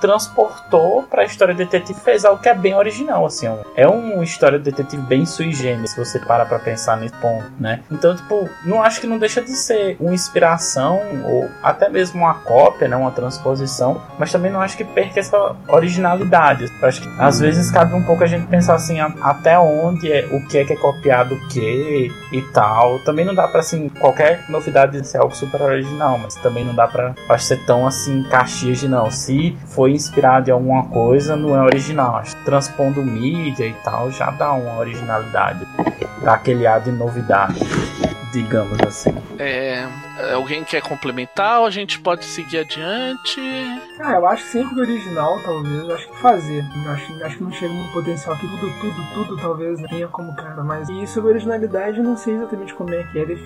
[0.00, 3.48] transportou para a história do detetive fez algo que é bem original, assim.
[3.76, 7.46] É uma história de detetive bem sui generis, se você para pra pensar nesse ponto,
[7.58, 7.82] né?
[7.90, 12.34] Então, tipo, não acho que não deixa de ser uma inspiração ou até mesmo uma
[12.34, 12.96] cópia, né?
[12.96, 16.70] Uma transposição, mas também não acho que perca essa originalidade.
[16.80, 20.26] Eu acho que às vezes cabe um pouco a gente pensar assim, até onde é
[20.30, 23.00] o que é que é copiado o que e tal.
[23.00, 26.86] Também não dá para assim, qualquer novidade ser algo super original, mas também não dá
[26.86, 29.10] para acho ser tão assim caxias de não.
[29.10, 32.16] Se foi inspirado em alguma coisa, não é original.
[32.16, 35.66] Acho transpondo mídia e tal já dá uma originalidade,
[36.22, 37.58] dá aquele ar de novidade,
[38.32, 39.14] digamos assim.
[39.38, 39.86] É,
[40.32, 43.40] alguém quer complementar ou a gente pode seguir adiante?
[44.00, 46.64] Ah, eu acho que sempre que original, talvez, eu acho que fazer.
[46.84, 50.34] Eu acho, acho que não chega no potencial que tudo, tudo, tudo, talvez, tenha como
[50.36, 50.62] cara.
[50.62, 53.36] Mas e sobre originalidade, eu não sei exatamente como é que é, de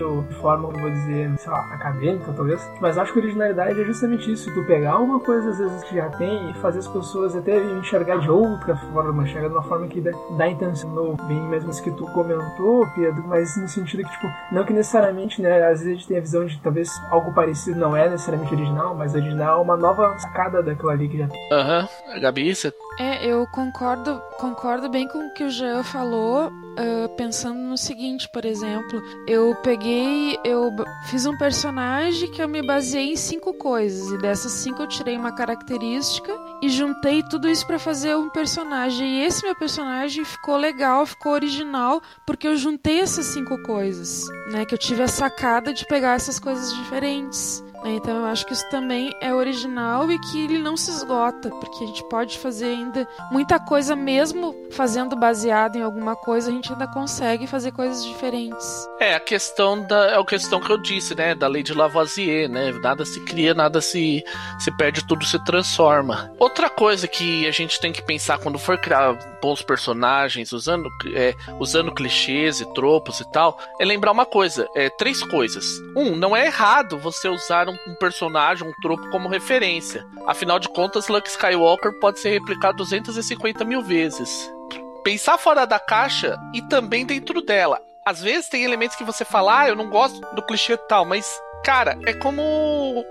[0.41, 2.71] forma, vou dizer, sei lá, acadêmica, talvez.
[2.81, 6.11] Mas acho que originalidade é justamente isso, tu pegar uma coisa, às vezes, que já
[6.11, 10.01] tem e fazer as pessoas até enxergar de outra forma, enxergar de uma forma que
[10.01, 14.27] dá, dá intenção, bem mesmo isso que tu comentou, Pedro, mas no sentido que, tipo,
[14.51, 17.79] não que necessariamente, né, às vezes a gente tem a visão de talvez algo parecido
[17.79, 21.29] não é necessariamente original, mas original é uma nova sacada daquela ali que já.
[21.53, 22.21] Aham, uhum.
[22.21, 27.59] Gabi, você é, eu concordo, concordo bem com o que o Jean falou, uh, pensando
[27.59, 30.71] no seguinte, por exemplo, eu peguei, eu
[31.07, 35.17] fiz um personagem que eu me baseei em cinco coisas, e dessas cinco eu tirei
[35.17, 39.21] uma característica e juntei tudo isso para fazer um personagem.
[39.21, 44.67] E esse meu personagem ficou legal, ficou original, porque eu juntei essas cinco coisas, né?
[44.67, 47.65] Que eu tive a sacada de pegar essas coisas diferentes.
[47.85, 51.85] Então eu acho que isso também é original e que ele não se esgota, porque
[51.85, 56.73] a gente pode fazer ainda muita coisa, mesmo fazendo baseado em alguma coisa, a gente
[56.73, 58.89] ainda consegue fazer coisas diferentes.
[59.01, 60.13] É, a questão da.
[60.13, 61.35] É a questão que eu disse, né?
[61.35, 62.73] Da lei de Lavoisier, né?
[62.73, 64.25] Nada se cria, nada se,
[64.59, 66.33] se perde, tudo se transforma.
[66.39, 71.35] Outra coisa que a gente tem que pensar quando for criar bons personagens, usando, é,
[71.59, 75.81] usando clichês e tropos e tal, é lembrar uma coisa: é, três coisas.
[75.97, 80.07] Um, não é errado você usar um, um personagem, um tropo como referência.
[80.27, 84.51] Afinal de contas, Luke Skywalker pode ser replicado 250 mil vezes.
[85.05, 87.81] Pensar fora da caixa e também dentro dela.
[88.05, 91.41] Às vezes tem elementos que você fala, ah, eu não gosto do clichê tal, mas
[91.65, 92.43] Cara, é como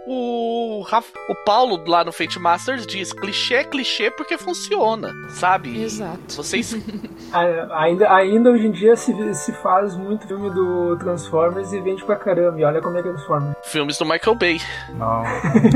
[0.06, 5.82] o, o Paulo lá no Fate Masters diz: clichê é clichê porque funciona, sabe?
[5.82, 6.20] Exato.
[6.36, 6.76] Vocês.
[7.72, 12.18] ainda, ainda hoje em dia se, se faz muito filme do Transformers e vende pra
[12.18, 12.60] caramba.
[12.60, 13.56] E olha como é que é Transformers.
[13.64, 14.60] Filmes do Michael Bay.
[14.96, 15.24] Não.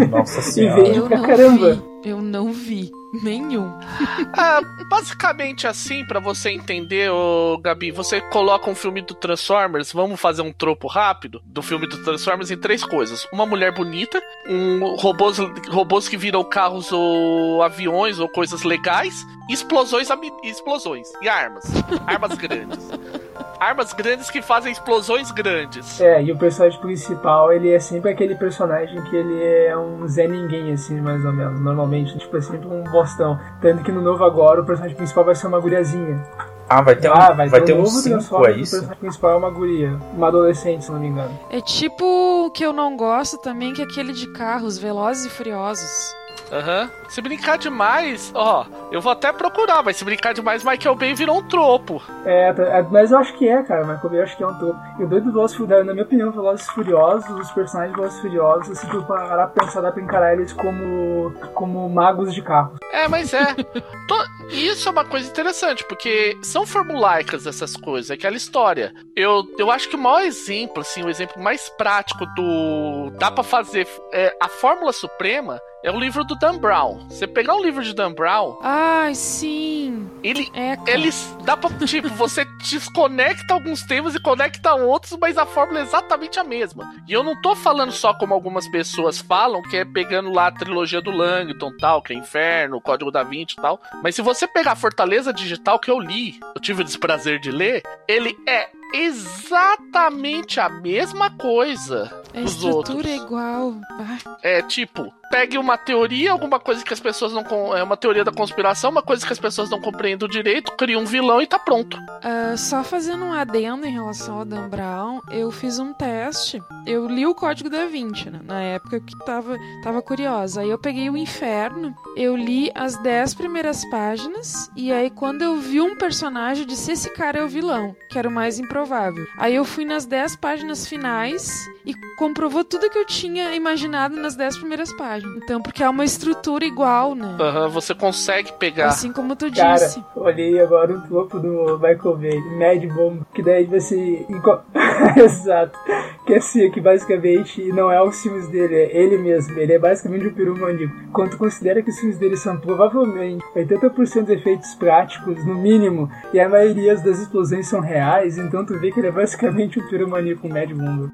[0.10, 0.82] Nossa senhora.
[0.82, 1.74] e vende eu pra caramba.
[1.76, 1.95] Vi.
[2.06, 2.92] Eu não vi.
[3.24, 3.72] Nenhum.
[4.34, 10.20] ah, basicamente assim, para você entender, ô, Gabi, você coloca um filme do Transformers, vamos
[10.20, 13.26] fazer um tropo rápido do filme do Transformers em três coisas.
[13.34, 15.38] Uma mulher bonita, um robôs,
[15.70, 20.08] robôs que viram carros ou aviões ou coisas legais, explosões,
[20.44, 21.66] explosões e armas.
[22.06, 22.88] Armas grandes.
[23.60, 26.00] Armas grandes que fazem explosões grandes.
[26.02, 30.28] É, e o personagem principal, ele é sempre aquele personagem que ele é um Zé
[30.28, 31.60] Ninguém, assim, mais ou menos.
[31.60, 33.40] Normalmente, tipo, é sempre um bostão.
[33.62, 36.24] Tanto que no novo agora, o personagem principal vai ser uma guriazinha.
[36.68, 38.76] Ah, vai ter um, ah, vai, vai ter, ter um 5, é isso?
[38.76, 41.40] O personagem principal é uma guria, uma adolescente, se não me engano.
[41.52, 42.04] É tipo
[42.48, 46.16] o que eu não gosto também, que é aquele de carros, Velozes e Furiosos.
[46.56, 46.84] Aham.
[46.84, 47.06] Uhum.
[47.10, 51.38] Se brincar demais, ó, eu vou até procurar, mas se brincar demais, Michael Bay virou
[51.38, 52.02] um tropo.
[52.26, 53.82] É, é mas eu acho que é, cara.
[53.86, 54.80] Michael Bay eu acho que é um tropo.
[55.00, 58.22] E o doido do Velozes Furiosos, na minha opinião, Velozes Furiosos, os personagens de Velozes
[58.22, 62.78] Furiosos, assim, tu parar pra pensar, dá pra encarar eles como, como magos de carro.
[62.92, 63.54] É, mas é.
[64.08, 64.16] to...
[64.50, 68.94] Isso é uma coisa interessante, porque são formulaicas essas coisas, é aquela história.
[69.16, 73.12] Eu, eu acho que o maior exemplo, assim, o exemplo mais prático do.
[73.18, 73.88] dá pra fazer.
[74.14, 77.06] É, a Fórmula Suprema é o livro do Dan Brown.
[77.08, 78.58] Você pegar o livro de Dan Brown.
[78.64, 80.10] Ai, sim.
[80.24, 80.50] Ele.
[80.56, 81.38] É, eles.
[81.44, 81.70] Dá pra.
[81.86, 86.92] Tipo, você desconecta alguns temas e conecta outros, mas a fórmula é exatamente a mesma.
[87.08, 90.52] E eu não tô falando só como algumas pessoas falam, que é pegando lá a
[90.52, 93.80] trilogia do Langton tal, que é Inferno, Código da Vinci e tal.
[94.02, 97.52] Mas se você pegar a Fortaleza Digital que eu li, eu tive o desprazer de
[97.52, 102.24] ler, ele é exatamente a mesma coisa.
[102.34, 103.76] A estrutura é igual.
[103.92, 104.38] Ah.
[104.44, 107.76] É tipo, pegue uma teoria, alguma coisa que as pessoas não.
[107.76, 111.06] É uma teoria da conspiração, uma coisa que as pessoas não compreendem direito, cria um
[111.06, 111.98] vilão e tá pronto.
[111.98, 116.62] Uh, só fazendo um adendo em relação ao Dan Brown, eu fiz um teste.
[116.86, 120.62] Eu li o código da Vinci, né, na época que tava, tava curiosa.
[120.62, 125.58] Aí eu peguei o Inferno, eu li as 10 primeiras páginas, e aí quando eu
[125.58, 129.26] vi um personagem, eu disse: esse cara é o vilão, que era o mais improvável.
[129.38, 134.36] Aí eu fui nas 10 páginas finais e comprovou tudo que eu tinha imaginado nas
[134.36, 135.38] 10 primeiras páginas.
[135.38, 137.38] Então, porque é uma estrutura igual, né?
[137.40, 138.88] Uhum, você consegue pegar.
[138.88, 140.04] Assim como tu Cara, disse.
[140.16, 144.26] olhei agora o topo do Michael Bay, Mad Bomb, que daí você.
[145.16, 145.80] Exato.
[146.26, 149.58] Que é assim, que basicamente não é os filmes dele, é ele mesmo.
[149.58, 150.94] Ele é basicamente o peru maníaco.
[151.14, 156.10] Quando tu considera que os filmes dele são provavelmente 80% de efeitos práticos, no mínimo,
[156.34, 159.90] e a maioria das explosões são reais, então tu vê que ele é basicamente o
[159.90, 161.12] peru maníaco Mad Bomb.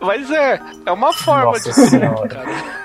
[0.00, 2.28] Mas é, é uma forma Nossa de senhora.
[2.28, 2.76] cara.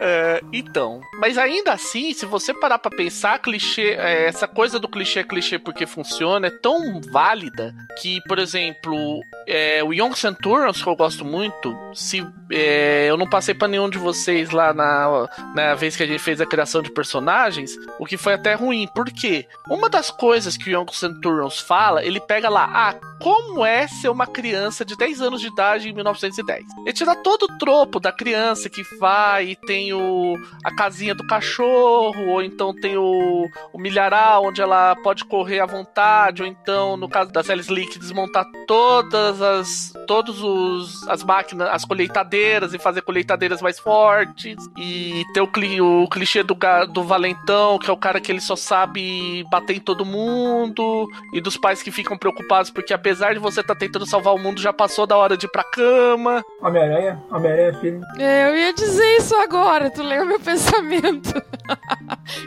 [0.00, 4.88] é, então, mas ainda assim, se você parar para pensar, clichê, é, essa coisa do
[4.88, 10.82] clichê é clichê porque funciona é tão válida que, por exemplo, é, o Young Centurions,
[10.82, 15.28] que eu gosto muito, se é, eu não passei para nenhum de vocês lá na,
[15.54, 18.88] na vez que a gente fez a criação de personagens, o que foi até ruim.
[18.94, 19.46] Por quê?
[19.68, 24.08] Uma das coisas que o Young Centurions fala, ele pega lá, ah, como é ser
[24.08, 26.66] uma criança de 10 anos de idade em 1910?
[26.84, 31.24] Ele dá todo o tropo da criança que vai e tem o, a casinha do
[31.24, 36.96] cachorro, ou então tem o, o milharal onde ela pode correr à vontade, ou então,
[36.96, 42.78] no caso da Sally Slick, desmontar todas as todos os as máquinas, as colheitadeiras e
[42.78, 46.56] fazer colheitadeiras mais fortes e ter o, o clichê do,
[46.92, 51.40] do valentão, que é o cara que ele só sabe bater em todo mundo e
[51.40, 54.58] dos pais que ficam preocupados porque apesar de você estar tá tentando salvar o mundo,
[54.58, 56.42] já passou da hora de ir pra cama.
[56.62, 58.00] Homem-Aranha, Homem-Aranha filho.
[58.18, 61.34] É, eu ia dizer isso agora, tu leu meu pensamento.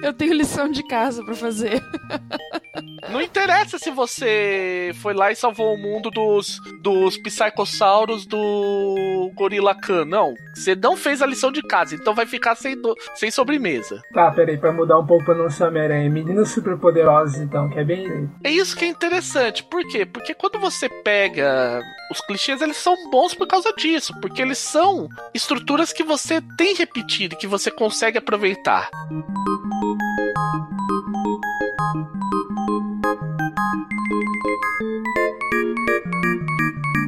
[0.02, 1.84] eu tenho lição de casa para fazer.
[3.10, 9.76] Não interessa se você foi lá e salvou o mundo dos, dos psicossauros do Gorila
[9.76, 10.06] Khan.
[10.06, 10.34] Não.
[10.54, 14.02] Você não fez a lição de casa, então vai ficar sem, do, sem sobremesa.
[14.14, 16.10] Tá, peraí, pra mudar um pouco pra não ser Homem-Aranha.
[16.10, 18.30] Meninos superpoderosos, então, que é bem.
[18.44, 19.64] É isso que é interessante.
[19.64, 20.06] Por quê?
[20.06, 24.14] Porque quando você pega os clichês, eles são bons por causa disso.
[24.22, 28.90] Porque eles são estruturas que você tem repetido, que você consegue aproveitar.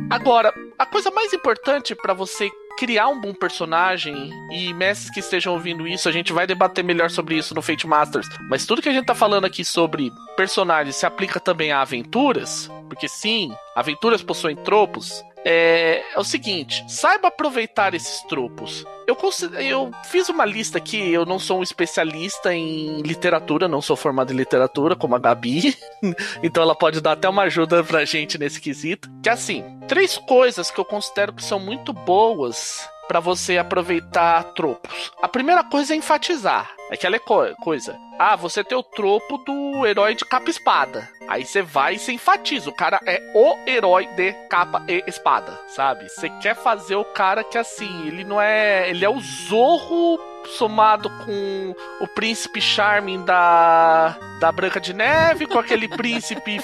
[0.10, 5.54] Agora, a coisa mais importante para você criar um bom personagem, e mestres que estejam
[5.54, 8.90] ouvindo isso, a gente vai debater melhor sobre isso no Fate Masters, mas tudo que
[8.90, 14.22] a gente tá falando aqui sobre personagens se aplica também a aventuras, porque sim, aventuras
[14.22, 18.86] possuem tropos, é, é o seguinte: saiba aproveitar esses tropos.
[19.08, 19.18] Eu,
[19.58, 24.34] eu fiz uma lista aqui, eu não sou um especialista em literatura, não sou formado
[24.34, 25.78] em literatura, como a Gabi,
[26.44, 29.10] então ela pode dar até uma ajuda pra gente nesse quesito.
[29.24, 34.44] Que é assim, três coisas que eu considero que são muito boas para você aproveitar
[34.54, 35.14] tropos.
[35.22, 36.77] A primeira coisa é enfatizar.
[36.92, 38.00] Aquela coisa.
[38.18, 41.10] Ah, você tem o tropo do herói de capa espada.
[41.28, 42.70] Aí você vai e você enfatiza.
[42.70, 46.08] O cara é o herói de capa e espada, sabe?
[46.10, 48.90] Você quer fazer o cara que assim, ele não é.
[48.90, 50.18] Ele é o zorro
[50.58, 56.62] somado com o príncipe Charming da, da Branca de Neve, com aquele príncipe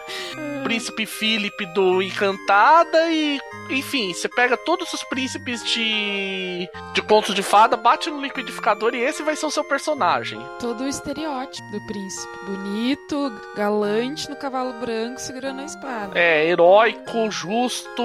[0.62, 3.40] príncipe Philip do Encantada e
[3.70, 9.02] enfim, você pega todos os príncipes de de contos de fada, bate no liquidificador e
[9.02, 10.40] esse vai ser o seu personagem.
[10.58, 16.18] Todo o estereótipo do príncipe, bonito, galante no cavalo branco segurando a espada.
[16.18, 18.02] É, heróico, justo,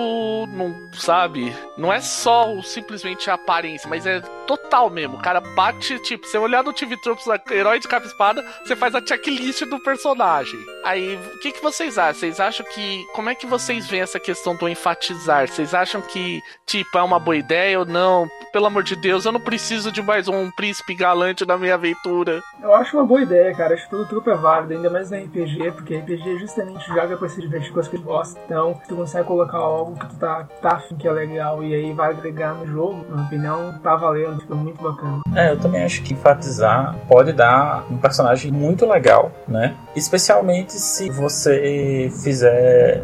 [0.47, 1.55] não sabe?
[1.77, 5.17] Não é só simplesmente a aparência, mas é total mesmo.
[5.17, 8.93] O cara bate, tipo, você olhar no TV Tropes herói de capa espada, você faz
[8.93, 10.59] a checklist do personagem.
[10.83, 12.13] Aí, o que, que vocês acham?
[12.13, 13.05] Vocês acham que.
[13.13, 15.47] Como é que vocês veem essa questão do enfatizar?
[15.47, 18.27] Vocês acham que, tipo, é uma boa ideia ou não?
[18.51, 22.41] Pelo amor de Deus, eu não preciso de mais um príncipe galante na minha aventura.
[22.61, 23.73] Eu acho uma boa ideia, cara.
[23.73, 27.29] Acho que todo trupe é válido, ainda mais na RPG, porque RPG justamente joga pra
[27.29, 28.39] se divertir com as que gosta.
[28.45, 31.73] Então, se tu consegue colocar algo que tu tá, tá afim que é legal e
[31.73, 35.21] aí vai agregar no jogo, na minha opinião, tá valendo, fica muito bacana.
[35.35, 39.75] É, eu também acho que enfatizar pode dar um personagem muito legal, né?
[39.95, 43.01] Especialmente se você fizer, é,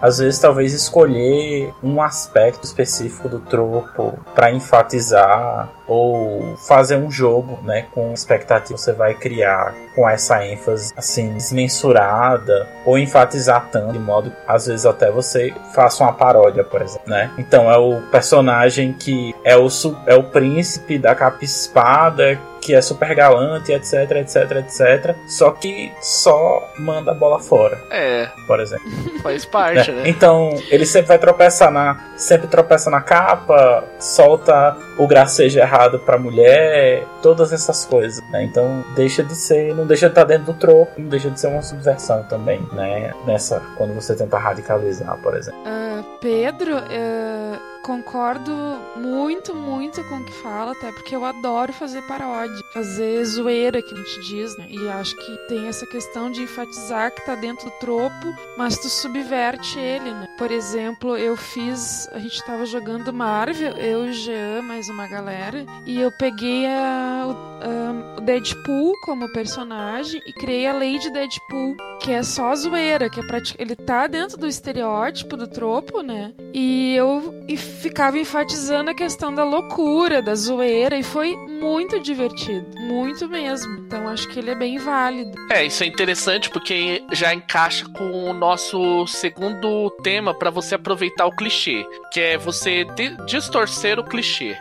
[0.00, 7.58] às vezes, talvez escolher um aspecto específico do tropo para enfatizar ou fazer um jogo,
[7.64, 13.92] né, com expectativa que você vai criar com essa ênfase assim desmensurada ou enfatizar tanto
[13.92, 17.30] de modo às vezes até você faça uma paródia, por exemplo, né?
[17.36, 19.68] Então é o personagem que é o
[20.06, 25.16] é o príncipe da capa espada que é super galante, etc, etc, etc.
[25.26, 27.78] Só que só manda a bola fora.
[27.90, 28.28] É.
[28.46, 28.88] Por exemplo.
[29.22, 29.94] Faz parte, é.
[29.94, 30.02] né?
[30.06, 31.98] Então, ele sempre vai tropeçar na.
[32.16, 38.44] Sempre tropeça na capa, solta o gracejo errado pra mulher, todas essas coisas, né?
[38.44, 41.48] Então deixa de ser, não deixa de estar dentro do troco, não deixa de ser
[41.48, 43.12] uma subversão também, né?
[43.26, 45.60] Nessa, quando você tenta radicalizar, por exemplo.
[45.60, 48.52] Uh, Pedro, uh concordo
[48.96, 53.94] muito, muito com o que fala, até porque eu adoro fazer paródia, fazer zoeira, que
[53.94, 54.66] a gente diz, né?
[54.70, 58.88] E acho que tem essa questão de enfatizar que tá dentro do tropo, mas tu
[58.88, 60.28] subverte ele, né?
[60.38, 62.08] Por exemplo, eu fiz.
[62.12, 66.66] A gente tava jogando Marvel, eu e o Jean, mais uma galera, e eu peguei
[66.66, 73.10] a, a, o Deadpool como personagem e criei a Lady Deadpool que é só zoeira,
[73.10, 73.54] que é prati...
[73.58, 76.32] ele tá dentro do estereótipo do tropo, né?
[76.52, 82.66] E eu e ficava enfatizando a questão da loucura, da zoeira, e foi muito divertido,
[82.80, 83.72] muito mesmo.
[83.86, 85.32] Então acho que ele é bem válido.
[85.50, 91.26] É, isso é interessante porque já encaixa com o nosso segundo tema para você aproveitar
[91.26, 92.86] o clichê, que é você
[93.26, 94.56] distorcer o clichê.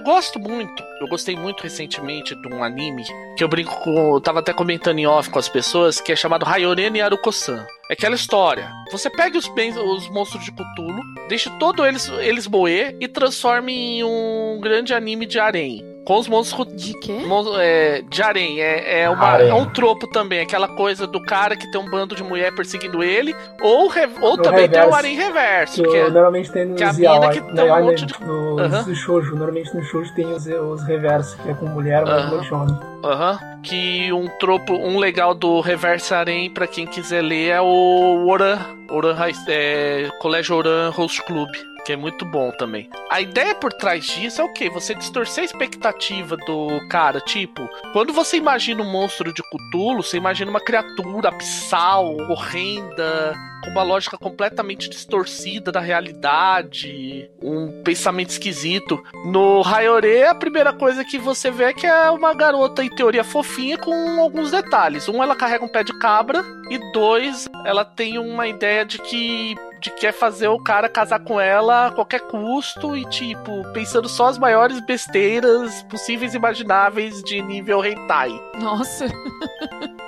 [0.00, 3.04] Eu gosto muito, eu gostei muito recentemente de um anime
[3.36, 4.14] que eu brinco com.
[4.14, 7.66] Eu tava até comentando em off com as pessoas, que é chamado Hayorene Aruko-san.
[7.90, 8.72] É aquela história.
[8.90, 14.02] Você pega os, os monstros de Cthulhu, deixa todos eles, eles moer e transforma em
[14.02, 15.84] um grande anime de harém.
[16.04, 16.66] Com os monstros.
[16.74, 17.18] De quê?
[17.60, 18.60] é, de harém.
[18.60, 20.40] É, é, uma, é um tropo também.
[20.40, 23.34] Aquela coisa do cara que tem um bando de mulher perseguindo ele.
[23.60, 25.82] Ou, re, ou também reverso, tem o harém reverso.
[25.82, 28.14] Que, que é, normalmente tem nos que a mina que tem um monte de.
[28.20, 28.94] No, uh -huh.
[28.94, 29.36] shoujo.
[29.36, 32.90] Normalmente no shoujo tem os, os reversos, que é com mulher, mas uh -huh.
[33.04, 33.32] Aham.
[33.32, 33.50] Uhum.
[33.62, 38.58] Que um tropo, um legal do Reverse Arém, pra quem quiser ler, é o Oran,
[38.88, 39.16] Oran
[39.48, 41.48] é, Colégio Oran Host Club
[41.80, 42.88] que é muito bom também.
[43.10, 44.70] A ideia por trás disso é o que?
[44.70, 47.20] Você distorcer a expectativa do cara.
[47.20, 53.70] Tipo, quando você imagina um monstro de Cthulhu, você imagina uma criatura abissal, horrenda, com
[53.70, 59.02] uma lógica completamente distorcida da realidade, um pensamento esquisito.
[59.26, 63.22] No Hayore, a primeira coisa que você vê é que é uma garota, em teoria,
[63.22, 65.08] fofinha, com alguns detalhes.
[65.08, 69.54] Um, ela carrega um pé de cabra, e dois, ela tem uma ideia de que
[69.80, 74.26] de quer fazer o cara casar com ela a qualquer custo e, tipo, pensando só
[74.26, 78.30] as maiores besteiras possíveis e imagináveis de nível hentai.
[78.58, 79.06] Nossa.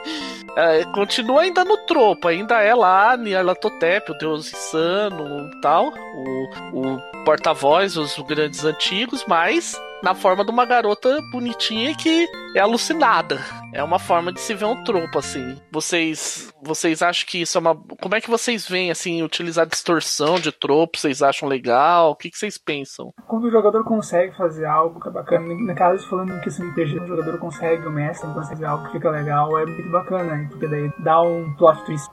[0.55, 6.51] É, continua ainda no tropo, ainda é lá Nyarlathotep, o deus insano e tal, o,
[6.73, 13.41] o porta-voz, os grandes antigos, mas na forma de uma garota bonitinha que é alucinada.
[13.73, 15.57] É uma forma de se ver um tropo, assim.
[15.71, 17.75] Vocês vocês acham que isso é uma.
[17.75, 20.97] Como é que vocês veem, assim, utilizar distorção de tropo?
[20.97, 22.13] Vocês acham legal?
[22.13, 23.13] O que, que vocês pensam?
[23.27, 27.01] Quando o jogador consegue fazer algo que é bacana, no caso, falando que se RPG,
[27.01, 30.49] o jogador consegue, o mestre consegue fazer algo que fica legal, é muito bacana, hein?
[30.51, 32.11] Porque daí dá um plot twist.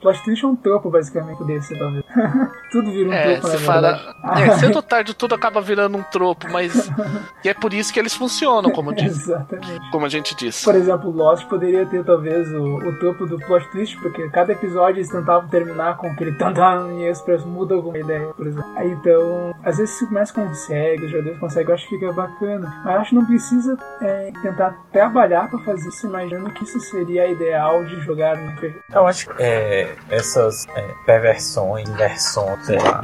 [0.00, 2.04] Plot twist é um tropo, basicamente, desse, talvez.
[2.72, 4.16] Tudo vira um é, tropo, na fala...
[4.36, 6.90] É, cedo ou tarde tudo acaba virando um tropo, mas.
[7.44, 9.28] e é por isso que eles funcionam, como, diz...
[9.28, 9.90] Exatamente.
[9.92, 10.64] como a gente disse.
[10.64, 14.98] Por exemplo, Lost poderia ter, talvez, o, o topo do plot twist, porque cada episódio
[14.98, 18.70] eles tentavam terminar com aquele tantan e eles muda alguma ideia, por exemplo.
[18.76, 22.82] Aí, então, às vezes se mais consegue, os jogadores conseguem, eu acho que fica bacana.
[22.84, 26.80] Mas eu acho que não precisa é, tentar trabalhar para fazer isso, imaginando que isso
[26.80, 28.74] seria a ideal de jogar no RPG.
[28.92, 33.00] Eu acho que é, essas é, perversões, inversões, sei lá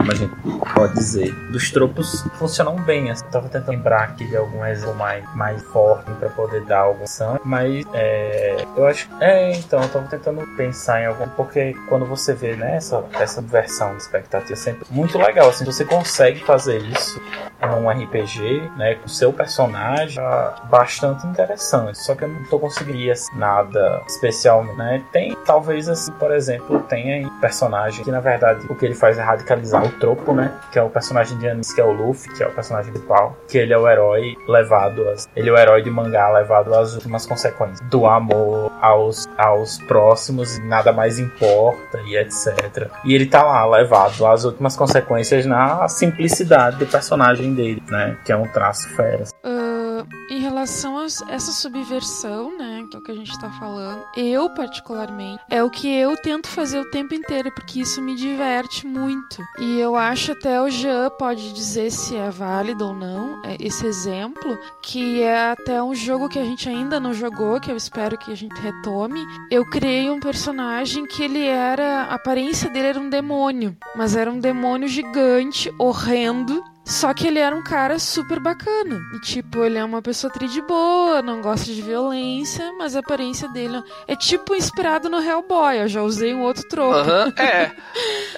[0.00, 0.34] como a gente
[0.74, 3.10] pode dizer, dos tropos funcionam bem.
[3.10, 3.24] Assim.
[3.26, 6.99] Tava tentando lembrar aqui de algum exemplo mais, mais forte para poder dar alguma
[7.44, 9.08] mas é, eu acho.
[9.20, 13.40] É, então, eu tava tentando pensar em algum, porque quando você vê né, essa, essa
[13.40, 15.48] versão de expectativa, é sempre muito legal.
[15.48, 17.20] Assim, você consegue fazer isso
[17.60, 20.22] num RPG, né, com seu personagem,
[20.64, 21.98] bastante interessante.
[21.98, 25.02] Só que eu não tô conseguindo assim, nada especial, né?
[25.12, 29.18] Tem, talvez, assim, por exemplo, tem aí personagem que na verdade o que ele faz
[29.18, 30.52] é radicalizar o tropo, né?
[30.72, 33.36] Que é o personagem de Anis, que é o Luffy, que é o personagem principal,
[33.48, 36.89] que ele é o herói levado, às, ele é o herói de mangá levado às
[36.94, 42.90] últimas consequências do amor aos, aos próximos, nada mais importa e etc.
[43.04, 48.16] E ele tá lá levado às últimas consequências na simplicidade do personagem dele, né?
[48.24, 49.24] Que é um traço fera.
[49.44, 49.59] Uh, em
[50.60, 52.84] relação a essa subversão, né?
[52.90, 56.48] Que é o que a gente tá falando, eu particularmente, é o que eu tento
[56.48, 59.42] fazer o tempo inteiro, porque isso me diverte muito.
[59.58, 63.86] E eu acho até o Jean pode dizer se é válido ou não é, esse
[63.86, 68.18] exemplo, que é até um jogo que a gente ainda não jogou, que eu espero
[68.18, 69.24] que a gente retome.
[69.50, 72.02] Eu criei um personagem que ele era.
[72.02, 77.38] A aparência dele era um demônio, mas era um demônio gigante, horrendo, só que ele
[77.38, 79.00] era um cara super bacana.
[79.14, 82.98] E, tipo, ele é uma pessoa tri de boa, não gosta de violência, mas a
[82.98, 85.82] aparência dele é tipo inspirado no Hellboy.
[85.82, 87.08] Eu já usei um outro troco.
[87.08, 87.70] Uhum, é.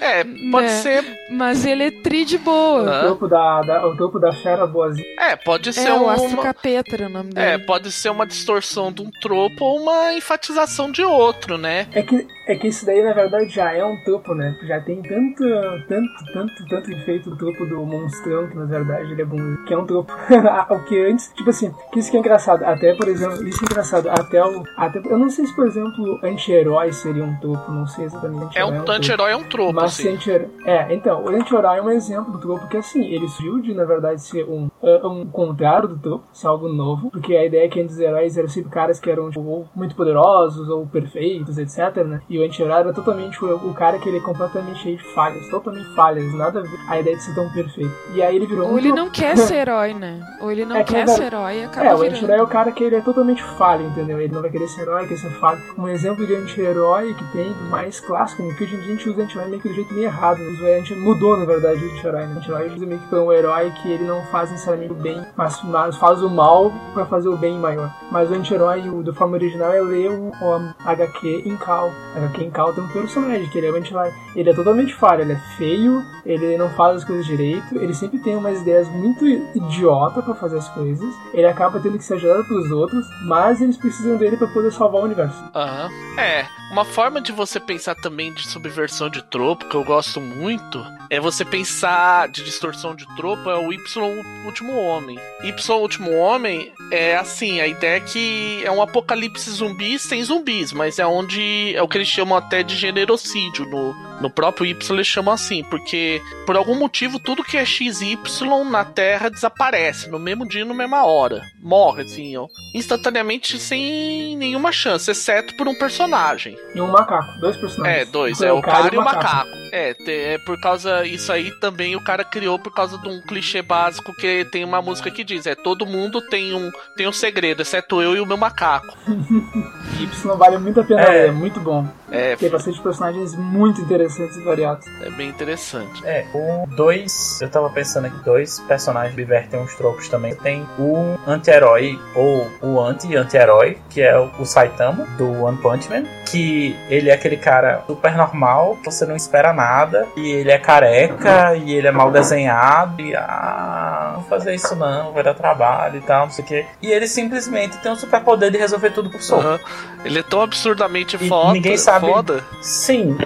[0.00, 0.68] É, pode né?
[0.68, 1.18] ser.
[1.30, 2.82] Mas ele é tri de boa.
[2.82, 2.98] Uhum.
[2.98, 5.06] O, topo da, da, o topo da fera boazinha.
[5.18, 6.02] É, pode ser é, um.
[6.02, 7.46] O Astro Capeta, o nome dele.
[7.46, 11.86] É, pode ser uma distorção de um tropo ou uma enfatização de outro, né?
[11.92, 14.54] É que, é que isso daí, na verdade, já é um topo, né?
[14.64, 15.42] Já tem tanto,
[15.88, 19.56] tanto, tanto, tanto efeito do topo do monstrão vilão, que na verdade ele é bom,
[19.66, 20.12] que é um tropo.
[20.70, 23.66] o que antes, tipo assim, que isso que é engraçado, até, por exemplo, isso é
[23.66, 24.62] engraçado, até o.
[24.76, 28.58] Até, eu não sei se, por exemplo, anti-herói seria um tropo, não sei exatamente.
[28.58, 30.14] É um anti-herói é um tropo, mas assim.
[30.14, 30.30] anti
[30.64, 33.84] É, então, o anti-herói é um exemplo do tropo que assim, ele surgiu de, na
[33.84, 37.68] verdade, ser um, uh, um contrário do tropo, ser algo novo, porque a ideia é
[37.68, 41.58] que antes os heróis eram sempre caras que eram tipo, ou muito poderosos ou perfeitos,
[41.58, 42.22] etc, né?
[42.28, 45.48] E o anti-herói era totalmente o, o, cara que ele é completamente cheio de falhas,
[45.48, 47.92] totalmente falhas, nada a ver a ideia de ser tão perfeito.
[48.14, 50.20] E aí ele virou Ou um ele não quer ser herói, né?
[50.40, 52.16] Ou ele não É que quer ser herói e acaba É, o virando.
[52.16, 54.20] anti-herói é o cara que ele é totalmente falho, entendeu?
[54.20, 55.60] Ele não vai querer ser herói, quer ser falho.
[55.78, 58.54] Um exemplo de anti-herói que tem mais clássico, né?
[58.54, 60.40] que hoje em dia a gente usa anti-herói meio que do jeito meio errado.
[60.40, 62.26] A gente mudou, na verdade, o anti-herói.
[62.26, 62.34] Né?
[62.34, 65.20] O anti-herói usa meio que foi um herói que ele não faz necessariamente o bem,
[65.36, 67.90] mas, mas faz o mal pra fazer o bem maior.
[68.10, 71.90] Mas o anti-herói, o da forma original, é ler o, o HQ em Cal.
[72.16, 74.12] HQ em Cal tem um personagem que ele é o anti-herói.
[74.34, 78.11] Ele é totalmente falho, ele é feio, ele não faz as coisas direito, ele sempre
[78.18, 81.14] tem umas ideias muito idiota pra fazer as coisas.
[81.32, 85.02] Ele acaba tendo que ser ajudado pelos outros, mas eles precisam dele pra poder salvar
[85.02, 85.42] o universo.
[85.54, 85.90] Aham.
[86.18, 90.82] É, uma forma de você pensar também de subversão de tropo, que eu gosto muito,
[91.10, 95.18] é você pensar de distorção de tropo, é o Y Último Homem.
[95.42, 100.72] Y Último Homem é assim, a ideia é que é um apocalipse zumbi sem zumbis,
[100.72, 103.66] mas é onde é o que eles chamam até de generocídio.
[103.66, 103.92] No,
[104.22, 107.64] no próprio Y eles chamam assim, porque por algum motivo tudo que é
[108.04, 111.42] XY na Terra desaparece no mesmo dia, na mesma hora.
[111.62, 116.56] Morre, assim, ó, instantaneamente sem nenhuma chance, exceto por um personagem.
[116.74, 118.08] E um macaco, dois personagens.
[118.08, 119.50] É, dois, é o cara e o macaco.
[119.72, 121.04] É, te- é por causa.
[121.06, 124.82] Isso aí também o cara criou por causa de um clichê básico que tem uma
[124.82, 128.26] música que diz: é todo mundo tem um, tem um segredo, exceto eu e o
[128.26, 128.94] meu macaco.
[129.98, 131.26] Y vale muito a pena É.
[131.28, 131.86] é muito bom.
[132.10, 134.86] É, Tem bastante personagens muito interessantes e variados.
[135.02, 136.04] é bem interessante.
[136.04, 137.40] É, o dois.
[137.40, 140.34] Eu tava pensando aqui, dois personagens divertem uns tropos também.
[140.34, 146.04] Tem o anti-herói, ou o anti-anti-herói, que é o, Saitama, do One Punch Man.
[146.26, 150.06] Que ele é aquele cara super normal, que você não espera nada.
[150.16, 153.00] E ele é careca, e ele é mal desenhado.
[153.02, 156.48] E ah, não vou fazer isso não, vai dar trabalho e tal, não sei o
[156.48, 156.66] quê.
[156.80, 159.42] E ele simplesmente tem o super poder de resolver tudo por soco.
[159.42, 159.60] Aham.
[160.04, 162.44] Ele é tão absurdamente foda, ninguém sabe- foda.
[162.60, 163.16] Sim,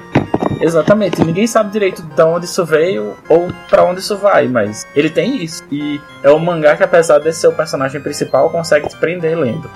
[0.61, 1.25] exatamente.
[1.25, 5.43] Ninguém sabe direito de onde isso veio ou pra onde isso vai, mas ele tem
[5.43, 5.63] isso.
[5.71, 9.69] E é um mangá que, apesar de ser o personagem principal, consegue te prender lendo.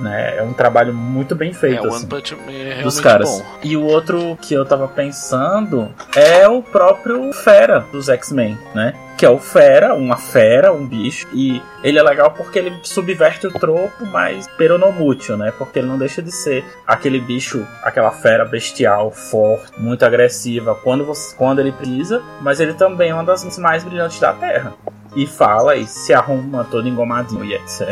[0.00, 0.38] Né?
[0.38, 1.84] É um trabalho muito bem É, feito.
[1.86, 2.08] o assim
[2.48, 3.28] é dos caras.
[3.28, 3.44] bom.
[3.62, 8.94] E o outro que eu tava pensando é o próprio Fera dos X-Men, né?
[9.16, 11.28] Que é o Fera, uma fera, um bicho.
[11.32, 15.52] E ele é legal porque ele subverte o tropo, mas peronomútil, né?
[15.56, 21.04] Porque ele não deixa de ser aquele bicho, aquela fera bestial, forte, muito agressiva quando,
[21.04, 24.72] você, quando ele precisa, mas ele também é uma das mais brilhantes da Terra.
[25.16, 27.88] E fala e se arruma todo engomadinho e etc.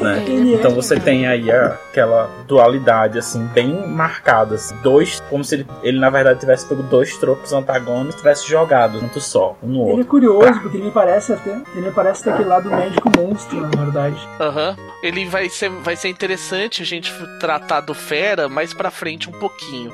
[0.00, 0.24] Né?
[0.26, 4.54] É Então você tem aí aquela dualidade, assim, bem marcada.
[4.56, 4.74] Assim.
[4.82, 8.98] Dois, como se ele, ele, na verdade, tivesse pego dois tropos antagônicos e tivesse jogado
[9.00, 10.06] junto só, um no Ele é outro.
[10.06, 11.50] curioso, porque ele me parece até.
[11.74, 14.16] Ele me parece daquele lado médico monstro, na verdade.
[14.40, 14.76] Aham.
[15.02, 19.32] Ele vai ser, vai ser interessante a gente tratar do Fera mais pra frente um
[19.32, 19.90] pouquinho.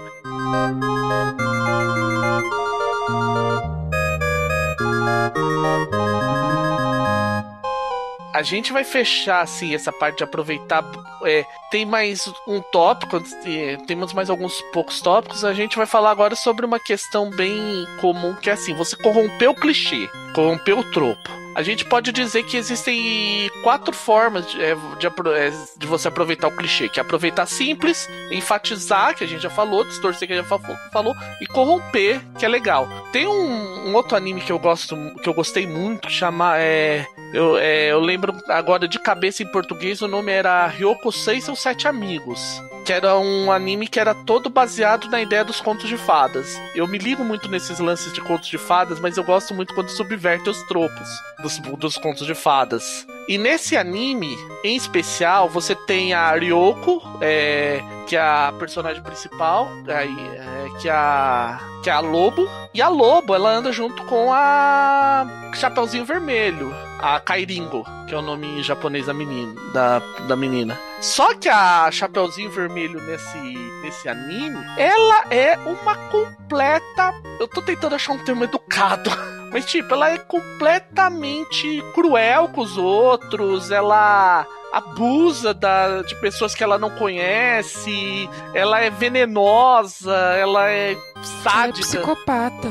[8.36, 10.84] A gente vai fechar assim essa parte de aproveitar.
[11.24, 13.16] é, tem mais um tópico,
[13.46, 15.42] é, temos mais alguns poucos tópicos.
[15.42, 19.52] A gente vai falar agora sobre uma questão bem comum que é assim: você corrompeu
[19.52, 21.30] o clichê, corrompeu o tropo.
[21.54, 26.48] A gente pode dizer que existem quatro formas de, é, de é, de você aproveitar
[26.48, 30.36] o clichê, que é aproveitar simples, enfatizar, que a gente já falou, distorcer, que a
[30.36, 32.86] gente já fa- falou, e corromper, que é legal.
[33.10, 37.58] Tem um, um outro anime que eu gosto, que eu gostei muito, chama é, eu,
[37.58, 41.60] é, eu lembro agora de cabeça em português, o nome era Ryoko 6 e seus
[41.60, 42.62] Sete Amigos.
[42.84, 46.56] Que era um anime que era todo baseado na ideia dos contos de fadas.
[46.74, 49.88] Eu me ligo muito nesses lances de contos de fadas, mas eu gosto muito quando
[49.88, 51.08] subverte os tropos
[51.42, 53.04] dos, dos contos de fadas.
[53.28, 59.68] E nesse anime, em especial, você tem a Ryoko, é, que é a personagem principal,
[59.88, 62.48] aí, é, que, é a, que é a Lobo.
[62.72, 68.22] E a Lobo, ela anda junto com a Chapeuzinho Vermelho, a Kairingo, que é o
[68.22, 69.54] nome em japonês da menina.
[69.72, 70.78] Da, da menina.
[71.00, 73.38] Só que a Chapeuzinho Vermelho nesse,
[73.82, 77.14] nesse anime, ela é uma completa.
[77.38, 79.10] Eu tô tentando achar um termo educado.
[79.56, 83.70] Mas, tipo, ela é completamente cruel com os outros.
[83.70, 90.94] Ela abusa da, de pessoas que ela não conhece, ela é venenosa, ela é
[91.42, 91.54] sádica.
[91.54, 92.68] Ela é psicopata.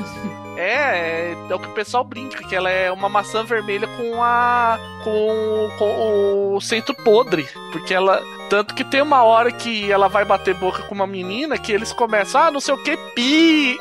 [0.55, 4.21] É, é, é o que o pessoal brinca, que ela é uma maçã vermelha com
[4.21, 4.77] a.
[5.03, 7.49] com, com o centro podre.
[7.71, 8.21] Porque ela.
[8.47, 11.91] Tanto que tem uma hora que ela vai bater boca com uma menina que eles
[11.91, 13.79] começam, ah, não sei o que, pi.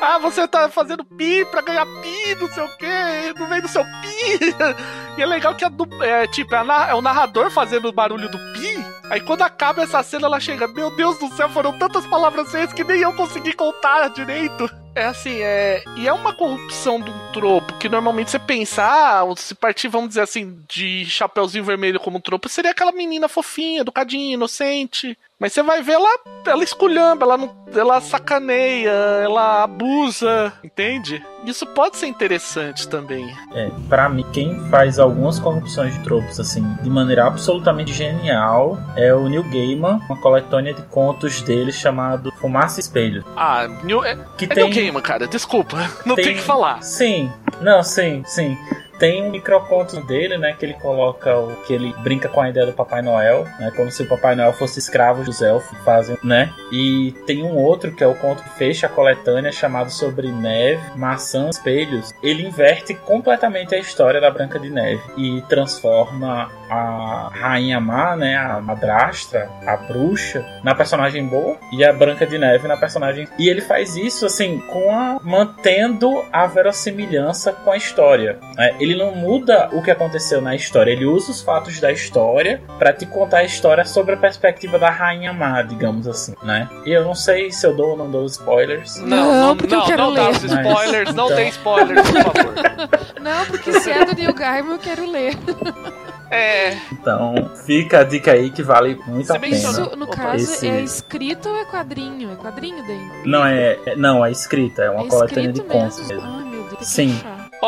[0.00, 3.68] Ah, você tá fazendo pi pra ganhar pi, não sei o que, no meio do
[3.68, 4.54] seu pi.
[5.16, 8.36] E é legal que do, é tipo, é, é o narrador fazendo o barulho do
[8.52, 8.76] pi.
[9.08, 12.70] Aí quando acaba essa cena, ela chega, meu Deus do céu, foram tantas palavras feias
[12.70, 14.68] que nem eu consegui contar direito.
[14.94, 15.82] É assim, é.
[15.96, 20.08] E é uma corrupção de um tropo que normalmente você pensa, ah, se partir, vamos
[20.08, 25.16] dizer assim, de Chapeuzinho Vermelho como um tropo, seria aquela menina fofinha, educadinha, inocente.
[25.38, 26.08] Mas você vai ver ela,
[26.46, 31.22] ela esculhamba, ela, não, ela sacaneia, ela abusa, entende?
[31.44, 33.36] Isso pode ser interessante também.
[33.52, 39.12] É, para mim, quem faz algumas corrupções de tropos assim, de maneira absolutamente genial, é
[39.12, 43.22] o Neil Gaiman, uma coletânea de contos dele chamado Fumaça e Espelho.
[43.36, 45.76] Ah, New, é, que é tem, Neil Gaiman, cara, desculpa,
[46.06, 46.82] não tem, tem que falar.
[46.82, 47.30] Sim,
[47.60, 48.56] não, sim, sim.
[48.98, 50.54] Tem um microconto dele, né?
[50.58, 53.72] Que ele coloca o que ele brinca com a ideia do Papai Noel, né?
[53.76, 56.52] Como se o Papai Noel fosse escravo dos elfos, fazem, né?
[56.72, 60.82] E tem um outro que é o conto que fecha a coletânea chamado Sobre Neve,
[60.96, 62.12] Maçã, Espelhos.
[62.22, 68.36] Ele inverte completamente a história da Branca de Neve e transforma a Rainha Má, né?
[68.36, 73.28] A madrastra, a bruxa, na personagem boa e a Branca de Neve na personagem.
[73.38, 78.38] E ele faz isso assim com a mantendo a verossimilhança com a história.
[78.56, 78.74] Né?
[78.80, 82.92] ele não muda o que aconteceu na história, ele usa os fatos da história para
[82.92, 86.68] te contar a história sobre a perspectiva da rainha má, digamos assim, né?
[86.84, 88.96] E eu não sei se eu dou ou não dou spoilers.
[88.96, 90.22] Não, não, não, porque não, eu quero não ler.
[90.22, 91.36] dá os spoilers, Mas, não então...
[91.36, 92.54] tem spoilers, por favor.
[93.26, 95.34] Não, porque se é do Neil Gaiman eu quero ler.
[96.30, 96.76] É.
[96.92, 99.54] Então, fica a dica aí que vale muito Você a pena.
[99.54, 100.68] Isso, no caso, Esse...
[100.68, 102.32] é escrito ou é quadrinho?
[102.32, 103.22] É quadrinho daí?
[103.24, 106.22] Não, é, é não, é escrita, é uma é coletânea de contos mesmo.
[106.22, 107.16] Ai, meu Deus, Sim.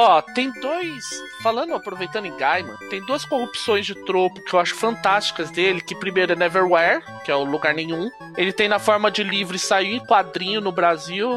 [0.00, 1.04] Ó, tem dois.
[1.42, 5.80] Falando, aproveitando em Gaiman, tem duas corrupções de tropo que eu acho fantásticas dele.
[5.80, 8.08] Que primeiro é Neverwhere, que é o Lugar Nenhum.
[8.36, 11.28] Ele tem na forma de livro saiu em quadrinho no Brasil,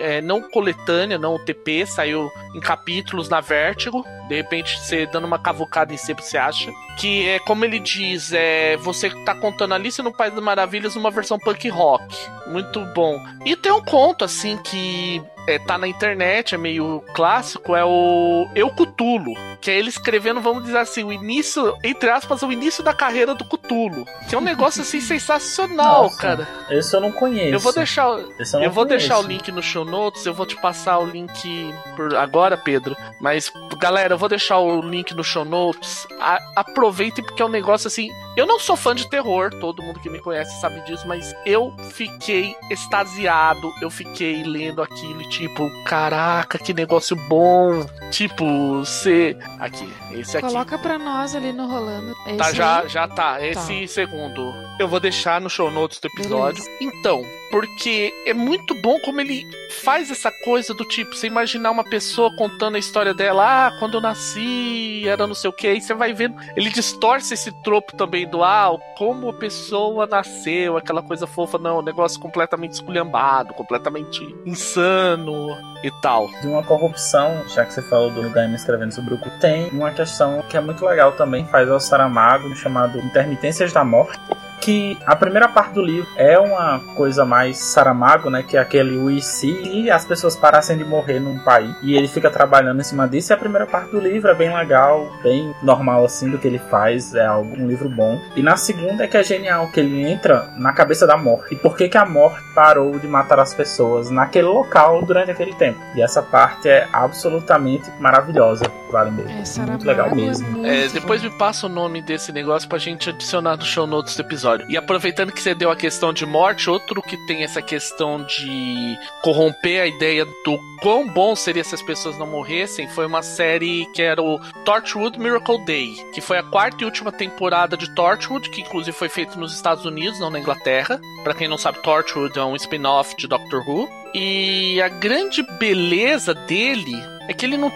[0.00, 4.04] é, não coletânea, não TP, saiu em capítulos na Vértigo.
[4.28, 6.70] De repente, você dando uma cavucada em sempre você acha.
[6.98, 11.10] Que é como ele diz: é, você tá contando Alice no País das Maravilhas numa
[11.10, 12.04] versão punk rock.
[12.48, 13.18] Muito bom.
[13.46, 18.46] E tem um conto, assim, que é, tá na internet, é meio clássico, é o
[18.54, 19.34] Eu Cutulo.
[19.60, 23.34] Que é ele escrevendo, vamos dizer assim, o início, entre aspas, o início da carreira
[23.34, 24.04] do Cutulo.
[24.28, 26.48] Que é um negócio assim sensacional, Nossa, cara.
[26.70, 27.54] Esse eu não conheço.
[27.54, 30.54] Eu vou deixar, eu, eu vou deixar o link no show notes, eu vou te
[30.56, 32.94] passar o link por agora, Pedro.
[33.20, 36.06] Mas, galera, eu vou deixar o link no show notes.
[36.20, 38.10] A, aproveitem, porque é um negócio assim.
[38.36, 41.74] Eu não sou fã de terror, todo mundo que me conhece sabe disso, mas eu
[41.90, 47.86] fiquei extasiado, eu fiquei lendo aquilo e tipo, caraca, que negócio bom.
[48.10, 49.36] Tipo, você.
[49.60, 50.46] Aqui, esse aqui.
[50.48, 52.12] Coloca pra nós ali no rolando.
[52.26, 53.40] É tá, já, já tá.
[53.40, 53.86] Esse tá.
[53.86, 54.52] segundo.
[54.80, 56.64] Eu vou deixar no show notes do episódio.
[56.64, 56.98] Beleza.
[56.98, 59.46] Então, porque é muito bom como ele
[59.82, 63.94] faz essa coisa do tipo, você imaginar uma pessoa contando a história dela, ah, quando
[63.94, 67.96] eu nasci, era não sei o que, aí você vai vendo, ele distorce esse tropo
[67.96, 73.54] também do, ah, como a pessoa nasceu, aquela coisa fofa, não, um negócio completamente esculhambado,
[73.54, 76.28] completamente insano e tal.
[76.40, 80.42] De uma corrupção, já que você falou do Gaime escrevendo sobre o tem uma questão
[80.48, 84.18] que é muito legal também, faz ao Saramago, chamado Intermitências da Morte,
[84.60, 88.42] que a primeira parte do livro é uma coisa mais Saramago, né?
[88.42, 91.74] Que é aquele see e as pessoas parassem de morrer num país.
[91.82, 93.32] E ele fica trabalhando em cima disso.
[93.32, 96.58] E a primeira parte do livro é bem legal, bem normal assim do que ele
[96.58, 97.14] faz.
[97.14, 98.20] É um livro bom.
[98.36, 101.54] E na segunda é que é genial, que ele entra na cabeça da morte.
[101.54, 105.54] E por que, que a morte parou de matar as pessoas naquele local durante aquele
[105.54, 105.78] tempo.
[105.94, 108.64] E essa parte é absolutamente maravilhosa.
[108.90, 109.30] Vale mesmo.
[109.30, 110.66] É, muito legal mesmo.
[110.66, 114.22] É, depois me passa o nome desse negócio pra gente adicionar no show notes do
[114.22, 114.66] episódio episódio.
[114.70, 118.98] E aproveitando que você deu a questão de morte, outro que tem essa questão de
[119.22, 123.86] corromper a ideia do quão bom seria se as pessoas não morressem foi uma série
[123.92, 128.48] que era o Torchwood Miracle Day, que foi a quarta e última temporada de Torchwood,
[128.50, 131.00] que inclusive foi feito nos Estados Unidos, não na Inglaterra.
[131.24, 133.88] Para quem não sabe, Torchwood é um spin-off de Doctor Who.
[134.14, 136.96] E a grande beleza dele
[137.28, 137.70] é que ele não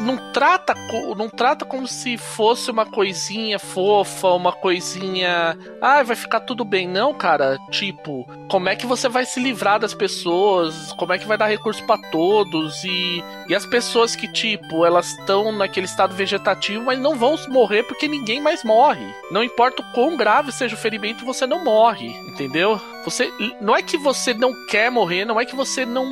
[0.00, 0.74] não trata,
[1.16, 5.56] não trata como se fosse uma coisinha fofa, uma coisinha.
[5.80, 6.88] Ah, vai ficar tudo bem.
[6.88, 7.58] Não, cara.
[7.70, 10.92] Tipo, como é que você vai se livrar das pessoas?
[10.94, 12.82] Como é que vai dar recurso para todos?
[12.82, 17.84] E, e as pessoas que, tipo, elas estão naquele estado vegetativo, mas não vão morrer
[17.84, 19.06] porque ninguém mais morre.
[19.30, 22.08] Não importa o quão grave seja o ferimento, você não morre.
[22.26, 22.80] Entendeu?
[23.08, 23.32] Você.
[23.58, 26.04] Não é que você não quer morrer, não é que você não,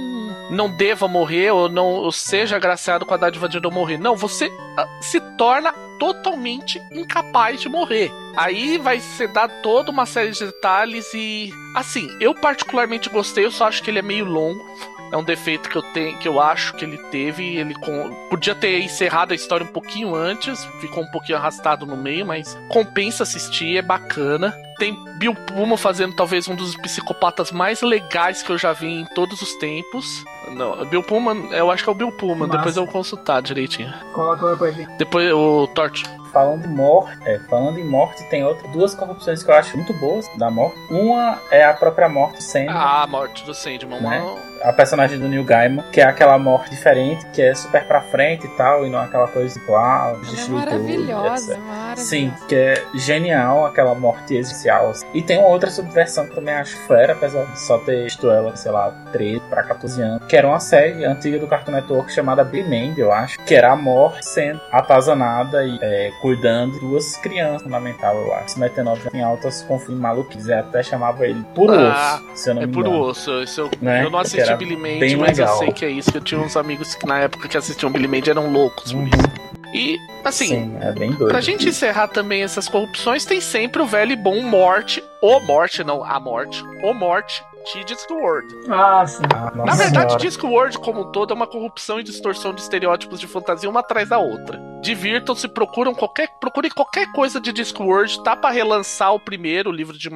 [0.50, 3.98] não deva morrer ou não ou seja agraciado com a dádiva de não morrer.
[3.98, 8.10] Não, você ah, se torna totalmente incapaz de morrer.
[8.34, 13.50] Aí vai ser dado toda uma série de detalhes e assim, eu particularmente gostei, eu
[13.50, 14.64] só acho que ele é meio longo.
[15.12, 17.56] É um defeito que eu tenho, que eu acho que ele teve.
[17.56, 21.96] Ele com, podia ter encerrado a história um pouquinho antes, ficou um pouquinho arrastado no
[21.96, 24.65] meio, mas compensa assistir, é bacana.
[24.78, 29.04] Tem Bill Pullman fazendo talvez um dos psicopatas mais legais que eu já vi em
[29.06, 30.24] todos os tempos.
[30.48, 32.58] Não, Bill Pullman, eu acho que é o Bill Pullman, Massa.
[32.58, 33.92] depois eu vou consultar direitinho.
[34.12, 34.90] Coloca gente.
[34.98, 36.04] Depois o Torch.
[36.32, 39.94] Falando em morte, é, falando em morte, tem outra, duas corrupções que eu acho muito
[39.94, 40.76] boas da morte.
[40.90, 42.74] Uma é a própria morte do Sandman.
[42.76, 44.02] Ah, a morte do Sandman.
[44.02, 44.36] Né?
[44.62, 48.46] A personagem do Neil Gaiman, que é aquela morte diferente, que é super pra frente
[48.46, 52.04] e tal, e não é aquela coisa tipo, ah, é maravilhosa, tudo, maravilhosa.
[52.04, 54.65] Sim, que é genial aquela morte existencial.
[55.14, 58.54] E tem uma outra subversão que também acho fera, apesar de só ter visto ela,
[58.56, 62.44] sei lá, 13 pra 14 anos, que era uma série antiga do Cartoon Network chamada
[62.44, 67.16] Billy Mandy, eu acho, que era a morte sendo atazanada e é, cuidando de duas
[67.16, 68.54] crianças, fundamental, eu acho.
[68.54, 72.62] Se metendo em altas confins maluquices, até chamava ele Puro ah, Osso, se eu não
[72.62, 74.04] é me Puro Osso, isso eu, né?
[74.04, 75.54] eu não assisti Billy Mandy, mas legal.
[75.54, 77.90] eu sei que é isso, que eu tinha uns amigos que na época que assistiam
[77.90, 79.08] Billy Mandy eram loucos por uhum.
[79.08, 79.55] isso.
[79.74, 81.28] E, assim, Sim, é bem doido.
[81.28, 85.82] pra gente encerrar também essas corrupções, tem sempre o velho e bom Morte, o Morte,
[85.84, 88.46] não, a Morte, o Morte, de Discworld.
[88.70, 89.22] Ah, sim.
[89.34, 93.26] Ah, Na verdade, Discworld como um todo é uma corrupção e distorção de estereótipos de
[93.26, 94.60] fantasia uma atrás da outra.
[94.82, 100.08] Divirtam-se, procuram qualquer, procurem qualquer coisa de Discworld, tá para relançar o primeiro livro de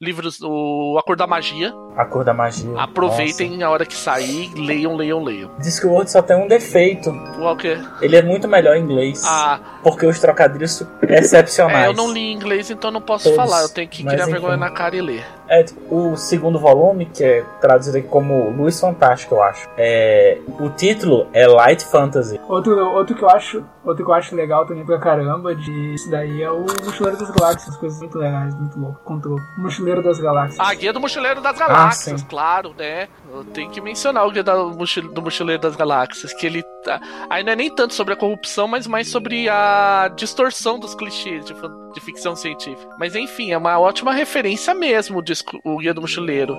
[0.00, 1.72] livros, o A Cor da Magia.
[1.96, 2.70] A Cor da Magia.
[2.76, 3.66] Aproveitem Nossa.
[3.66, 5.50] a hora que sair, leiam, leiam, leiam.
[5.60, 7.12] Discworld só tem um defeito.
[7.36, 7.80] Qual que é?
[8.00, 9.22] Ele é muito melhor em inglês.
[9.24, 9.60] Ah.
[9.82, 11.86] Porque os trocadilhos excepcionais.
[11.86, 13.62] É, eu não li em inglês, então não posso Todos, falar.
[13.62, 15.24] Eu tenho que criar vergonha na cara e ler.
[15.48, 19.68] É, o segundo volume, que é traduzido aqui como Luz Fantástica, eu acho.
[19.76, 22.40] É, o título é Light Fantasy.
[22.48, 26.10] Outro, outro que eu acho, outro que eu acho legal também pra caramba de isso
[26.10, 29.00] daí é o Mochileiro das Galáxias, coisas muito legais, muito louco.
[29.04, 29.38] Control.
[29.58, 30.60] Mochileiro das Galáxias.
[30.60, 33.08] A guia do Mochileiro das Galáxias, ah, claro, né?
[33.32, 37.52] Eu tenho que mencionar o guia do Mochileiro das Galáxias, que ele tá, aí não
[37.52, 41.54] é nem tanto sobre a corrupção, mas mais sobre a distorção dos clichês de,
[41.94, 42.94] de ficção científica.
[42.98, 45.32] Mas enfim, é uma ótima referência mesmo de
[45.64, 46.56] o Guia do Mochileiro.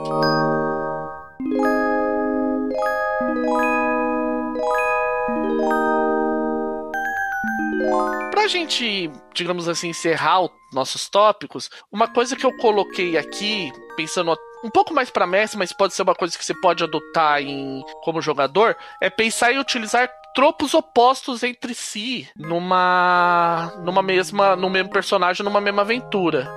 [8.31, 14.37] Pra gente, digamos assim, encerrar os nossos tópicos, uma coisa que eu coloquei aqui, pensando
[14.63, 17.83] um pouco mais para mestre, mas pode ser uma coisa que você pode adotar em
[18.03, 24.91] como jogador, é pensar em utilizar tropos opostos entre si numa numa mesma no mesmo
[24.91, 26.47] personagem numa mesma aventura.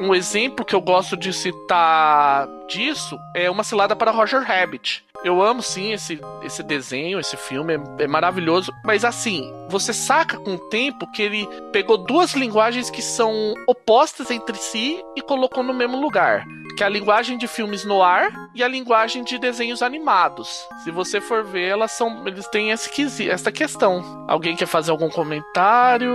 [0.00, 5.04] Um exemplo que eu gosto de citar disso é uma cilada para Roger Rabbit.
[5.24, 8.72] Eu amo sim esse, esse desenho, esse filme, é, é, maravilhoso.
[8.84, 14.30] Mas assim, você saca com o tempo que ele pegou duas linguagens que são opostas
[14.30, 16.44] entre si e colocou no mesmo lugar.
[16.76, 20.66] Que é a linguagem de filmes no ar e a linguagem de desenhos animados.
[20.84, 22.26] Se você for ver, elas são.
[22.26, 24.24] Eles têm esse, essa questão.
[24.28, 26.12] Alguém quer fazer algum comentário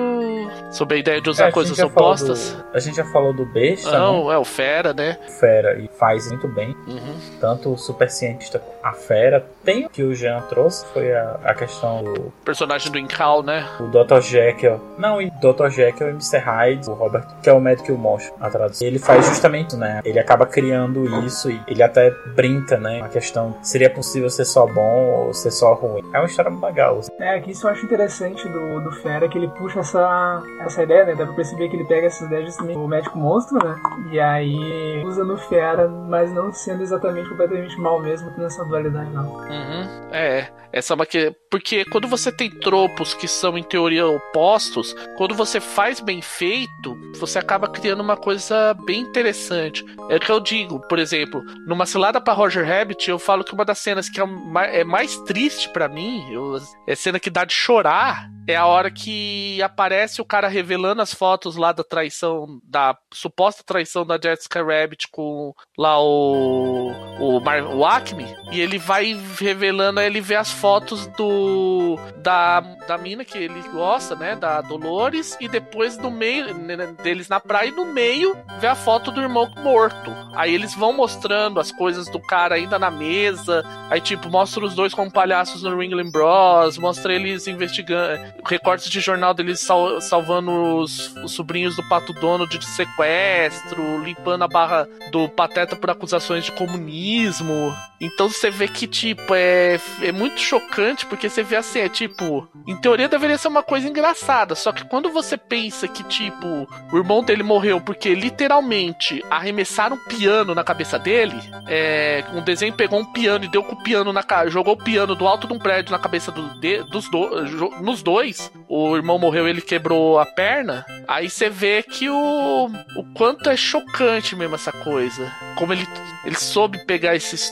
[0.72, 2.52] sobre a ideia de usar é, coisas opostas?
[2.52, 3.92] Do, a gente já falou do besta.
[3.92, 4.36] Não, né?
[4.36, 5.18] é o Fera, né?
[5.40, 6.76] Fera, e faz muito bem.
[6.88, 7.20] Uhum.
[7.40, 9.46] Tanto o super cientista a fera.
[9.68, 12.32] Tem o que o Jean trouxe, foi a, a questão do.
[12.46, 13.68] Personagem do Incal, né?
[13.82, 14.22] O Dr.
[14.22, 14.80] Jekyll.
[14.98, 15.68] Não, o Dr.
[15.70, 16.38] Jekyll e Mr.
[16.38, 18.88] Hyde, o Robert, que é o médico e o monstro, a tradução.
[18.88, 20.00] Ele faz justamente, né?
[20.06, 23.02] Ele acaba criando isso e ele até brinca, né?
[23.02, 26.02] A questão: seria possível ser só bom ou ser só ruim?
[26.14, 27.00] É uma história legal.
[27.00, 27.12] Assim.
[27.20, 31.08] É, que isso eu acho interessante do, do Fera, que ele puxa essa, essa ideia,
[31.08, 31.16] né?
[31.16, 33.76] Dá pra perceber que ele pega essa ideia justamente do médico monstro, né?
[34.14, 39.57] E aí usa no Fera, mas não sendo exatamente completamente mal mesmo nessa dualidade, não.
[39.58, 40.10] Uhum.
[40.12, 41.34] É, essa é uma que.
[41.50, 46.98] Porque quando você tem tropos que são, em teoria, opostos, quando você faz bem feito,
[47.16, 49.84] você acaba criando uma coisa bem interessante.
[50.10, 53.54] É o que eu digo, por exemplo, numa cilada para Roger Rabbit, eu falo que
[53.54, 57.30] uma das cenas que é mais, é mais triste para mim, eu, é cena que
[57.30, 61.84] dá de chorar, é a hora que aparece o cara revelando as fotos lá da
[61.84, 68.60] traição, da suposta traição da Jessica Rabbit com lá o o, Mar, o Acme, e
[68.62, 69.14] ele vai
[69.48, 75.38] revelando, ele vê as fotos do da, da mina que ele gosta, né, da Dolores,
[75.40, 79.22] e depois no meio né, deles na praia, e no meio vê a foto do
[79.22, 80.12] irmão morto.
[80.36, 84.76] Aí eles vão mostrando as coisas do cara ainda na mesa, aí tipo, mostra os
[84.76, 90.52] dois como palhaços no Ringling Bros, mostra eles investigando, recortes de jornal deles sal, salvando
[90.78, 96.44] os, os sobrinhos do Pato Dono de sequestro, limpando a barra do Pateta por acusações
[96.44, 97.74] de comunismo.
[98.00, 102.48] Então você vê que, tipo, é, é muito chocante, porque você vê assim, é tipo,
[102.68, 106.98] em teoria deveria ser uma coisa engraçada, só que quando você pensa que, tipo, o
[106.98, 111.36] irmão dele morreu porque literalmente arremessaram um piano na cabeça dele,
[111.68, 114.84] é, um desenho pegou um piano e deu com o piano na cara, jogou o
[114.84, 117.46] piano do alto de um prédio na cabeça do, de, dos do,
[117.82, 123.14] nos dois, o irmão morreu ele quebrou a perna, aí você vê que o, o
[123.14, 125.32] quanto é chocante mesmo essa coisa.
[125.56, 125.88] Como ele,
[126.26, 127.50] ele soube pegar esses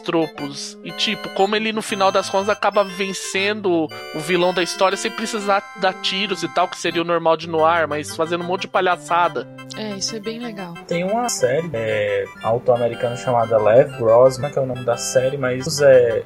[0.83, 5.11] E, tipo, como ele no final das contas acaba vencendo o vilão da história sem
[5.11, 8.61] precisar dar tiros e tal, que seria o normal de Noir, mas fazendo um monte
[8.61, 9.47] de palhaçada.
[9.77, 10.73] É, isso é bem legal.
[10.88, 15.81] Tem uma série é, auto-americana chamada Lev Grossman, que é o nome da série, mas
[15.81, 16.23] é,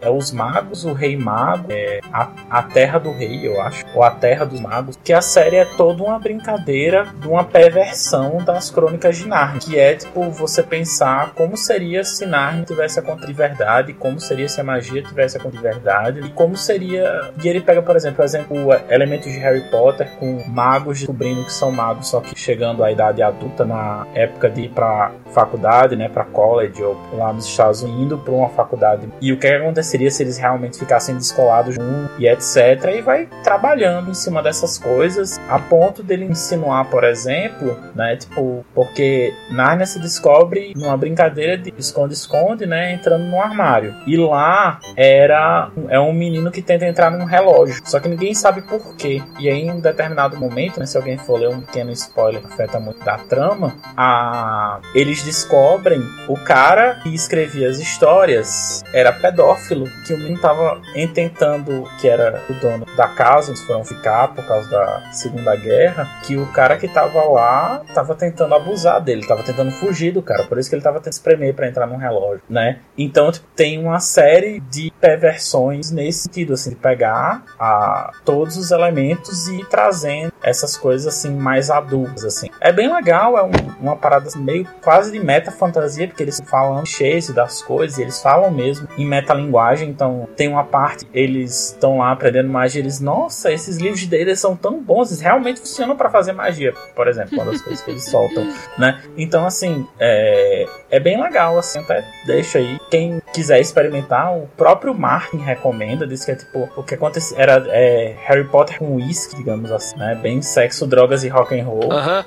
[0.00, 4.02] é Os Magos, o Rei Mago, é, a, a Terra do Rei, eu acho, ou
[4.02, 8.70] a Terra dos Magos, que a série é toda uma brincadeira de uma perversão das
[8.70, 13.32] crônicas de Narnia, que é, tipo, você pensar como seria se Narnia tivesse acontecido de
[13.52, 17.30] verdade, como seria se a magia tivesse acontecido de verdade, e como seria...
[17.42, 18.56] E ele pega, por exemplo, exemplo,
[18.88, 23.22] elementos de Harry Potter com magos descobrindo que são magos, só que chegando à idade
[23.22, 28.02] adulta, na época de ir pra faculdade, né, pra college, ou lá nos Estados Unidos,
[28.02, 29.08] indo pra uma faculdade.
[29.20, 32.96] E o que aconteceria se eles realmente ficassem descolados um e etc.
[32.96, 38.64] E vai trabalhando em cima dessas coisas, a ponto dele insinuar, por exemplo, né, tipo,
[38.74, 43.94] porque Narnia se descobre numa brincadeira de esconde-esconde, né, entrando armário.
[44.06, 48.62] E lá era é um menino que tenta entrar num relógio, só que ninguém sabe
[48.62, 49.22] por quê.
[49.38, 52.78] E aí, em um determinado momento, né, se alguém for ler um pequeno spoiler, afeta
[52.78, 60.14] muito da trama, a eles descobrem o cara que escrevia as histórias era pedófilo, que
[60.14, 60.80] o menino tava
[61.14, 66.08] tentando, que era o dono da casa, eles foram ficar por causa da Segunda Guerra,
[66.22, 70.44] que o cara que tava lá tava tentando abusar dele, tava tentando fugir do cara,
[70.44, 72.80] por isso que ele tava tentando espremer para entrar num relógio, né?
[72.96, 79.48] Então, tem uma série de perversões nesse sentido, assim, de pegar a, todos os elementos
[79.48, 82.48] e ir trazendo essas coisas, assim, mais adultas, assim.
[82.60, 86.84] É bem legal, é um, uma parada assim, meio quase de meta-fantasia, porque eles falam
[86.84, 92.12] cheios das coisas, eles falam mesmo em metalinguagem, então tem uma parte, eles estão lá
[92.12, 96.10] aprendendo magia, eles, nossa, esses livros de D&D são tão bons, eles realmente funcionam para
[96.10, 98.46] fazer magia, por exemplo, uma das coisas que eles soltam,
[98.78, 99.00] né?
[99.16, 102.78] Então, assim, é, é bem legal, assim, até deixa aí.
[102.90, 107.64] Quem quiser experimentar, o próprio Martin recomenda, diz que é tipo, o que acontece era
[107.68, 110.14] é, Harry Potter com whisky, digamos assim, né?
[110.14, 111.92] Bem sexo, drogas e rock and roll.
[111.92, 112.18] Aham.
[112.18, 112.24] Uhum.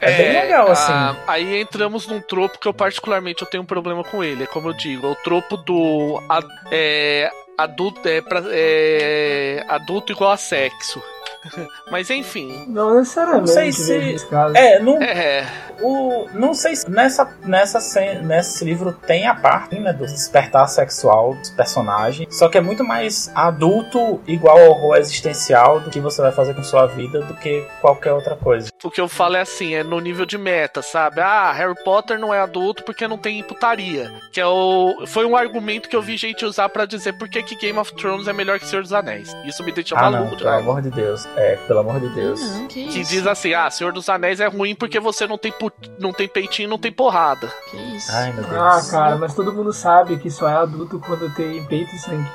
[0.00, 0.92] É, é, bem legal, assim.
[0.92, 4.44] A, aí entramos num tropo que eu particularmente eu tenho um problema com ele.
[4.44, 10.12] É como eu digo, é o tropo do a, é, adulto, é, pra, é, adulto
[10.12, 11.02] igual a sexo.
[11.90, 12.64] Mas enfim.
[12.68, 13.46] Não necessariamente.
[13.46, 14.16] Não sei se.
[14.54, 15.02] É, não.
[15.02, 15.46] É.
[15.80, 17.78] O, não sei se nessa, nessa,
[18.22, 22.36] nesse livro tem a parte né, do despertar sexual dos personagens.
[22.36, 26.54] Só que é muito mais adulto, igual ao horror existencial do que você vai fazer
[26.54, 28.70] com sua vida do que qualquer outra coisa.
[28.82, 31.20] O que eu falo é assim, é no nível de meta, sabe?
[31.20, 34.10] Ah, Harry Potter não é adulto porque não tem putaria.
[34.32, 35.04] Que é o.
[35.06, 38.28] Foi um argumento que eu vi gente usar para dizer por que Game of Thrones
[38.28, 39.34] é melhor que Senhor dos Anéis.
[39.44, 41.26] Isso me deixa ah, maluco, não, Pelo amor de Deus.
[41.36, 42.40] É, pelo amor de Deus.
[42.40, 45.52] Não, que, que diz assim: ah, Senhor dos Anéis é ruim porque você não tem,
[45.98, 47.52] não tem peitinho não tem porrada.
[47.70, 48.10] Que isso?
[48.12, 48.54] Ai, meu Deus.
[48.54, 52.28] Ah, cara, mas todo mundo sabe que só é adulto quando tem peito e sangue.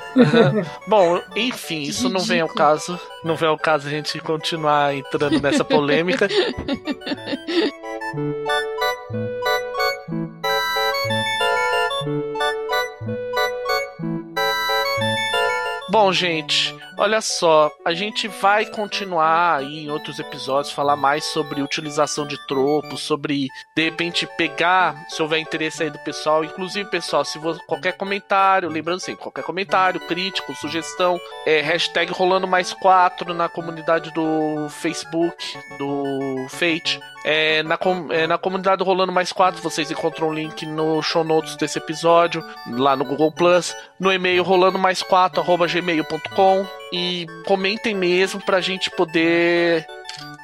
[0.86, 2.98] Bom, enfim, isso não vem ao caso.
[3.22, 6.28] Não vem ao caso a gente continuar entrando nessa polêmica.
[15.94, 21.62] Bom, gente, olha só, a gente vai continuar aí em outros episódios falar mais sobre
[21.62, 27.24] utilização de tropos, sobre de repente pegar, se houver interesse aí do pessoal, inclusive pessoal,
[27.24, 33.34] se você, qualquer comentário, lembrando assim, qualquer comentário, crítico, sugestão, é hashtag rolando mais quatro
[33.34, 39.32] na comunidade do Facebook, do Fate, É, na, com, é, na comunidade do Rolando Mais
[39.32, 43.74] 4, vocês encontram o um link no show notes desse episódio, lá no Google Plus,
[43.98, 49.84] no e-mail rolando mais 4 gmail.com e comentem mesmo pra gente poder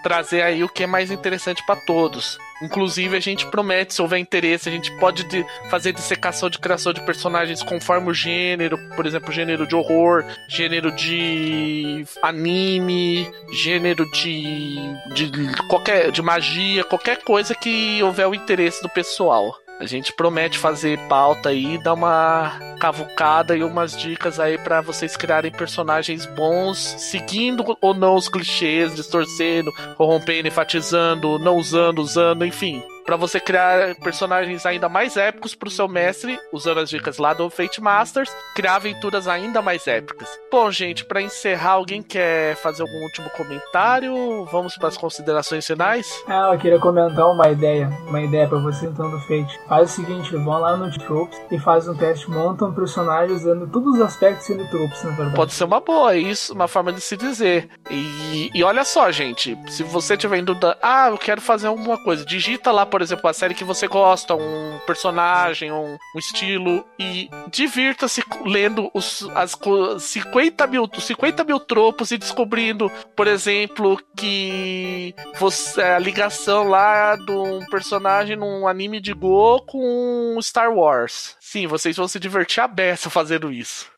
[0.02, 2.38] trazer aí o que é mais interessante para todos.
[2.62, 6.92] Inclusive, a gente promete, se houver interesse, a gente pode de fazer dissecação de criação
[6.92, 14.76] de personagens conforme o gênero, por exemplo, gênero de horror, gênero de anime, gênero de,
[15.14, 15.30] de
[15.68, 19.54] qualquer de magia, qualquer coisa que houver o interesse do pessoal.
[19.80, 25.16] A gente promete fazer pauta aí, dar uma cavucada e umas dicas aí para vocês
[25.16, 32.82] criarem personagens bons, seguindo ou não os clichês, distorcendo, corrompendo, enfatizando, não usando, usando, enfim
[33.04, 37.48] para você criar personagens ainda mais épicos pro seu mestre, usando as dicas lá do
[37.50, 40.28] Fate Masters, criar aventuras ainda mais épicas.
[40.50, 44.44] Bom, gente, para encerrar, alguém quer fazer algum último comentário?
[44.46, 46.22] Vamos para as considerações finais?
[46.26, 49.58] Ah, eu queria comentar uma ideia, uma ideia para você então do Fate.
[49.68, 53.66] Faz o seguinte, vão lá no Tropes e faz um teste, monta um personagem usando
[53.68, 55.36] todos os aspectos sendo Tropes, na verdade.
[55.36, 57.68] Pode ser uma boa, isso, uma forma de se dizer.
[57.90, 62.02] E, e olha só, gente, se você tiver em dúvida, ah, eu quero fazer alguma
[62.02, 66.84] coisa, digita lá, por exemplo, a série que você gosta, um personagem, um, um estilo,
[66.98, 69.56] e divirta-se lendo os as
[69.98, 77.30] 50 mil, 50 mil tropos e descobrindo, por exemplo, que você, a ligação lá de
[77.32, 81.36] um personagem num anime de Go com Star Wars.
[81.40, 83.90] Sim, vocês vão se divertir a beça fazendo isso.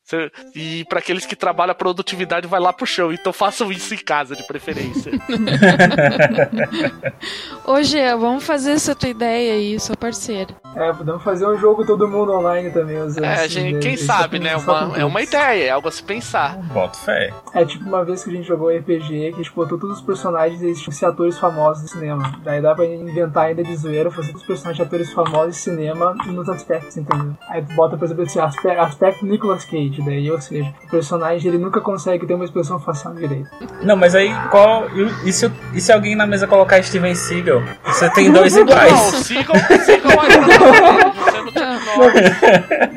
[0.54, 3.12] E para aqueles que trabalham a produtividade, vai lá pro chão.
[3.12, 5.12] Então façam isso em casa, de preferência.
[7.64, 10.54] Ô, Gê, vamos fazer essa tua ideia aí, sou parceiro.
[10.74, 12.96] É, podemos fazer um jogo todo mundo online também.
[13.22, 14.56] é, gente, quem sabe, né?
[14.56, 16.56] Uma, é uma ideia, é algo a se pensar.
[16.72, 17.32] Bota fé.
[17.54, 20.04] É tipo uma vez que a gente jogou RPG, que a gente botou todos os
[20.04, 22.40] personagens e eles tinham atores famosos do cinema.
[22.42, 25.60] Daí dá pra inventar ainda de zoeira, fazer todos os personagens de atores famosos de
[25.60, 27.34] cinema nos aspectos, entendeu?
[27.48, 31.48] Aí tu bota, por exemplo, esse aspecto, aspecto Nicolas Cage daí, ou seja, o personagem
[31.48, 33.50] ele nunca consegue ter uma expressão facial direita.
[33.82, 34.86] Não, mas aí qual.
[35.24, 37.62] E se, e se alguém na mesa colocar Steven Seagal?
[37.84, 38.92] Você tem dois iguais.
[38.92, 41.01] Não, Seagal, Seagal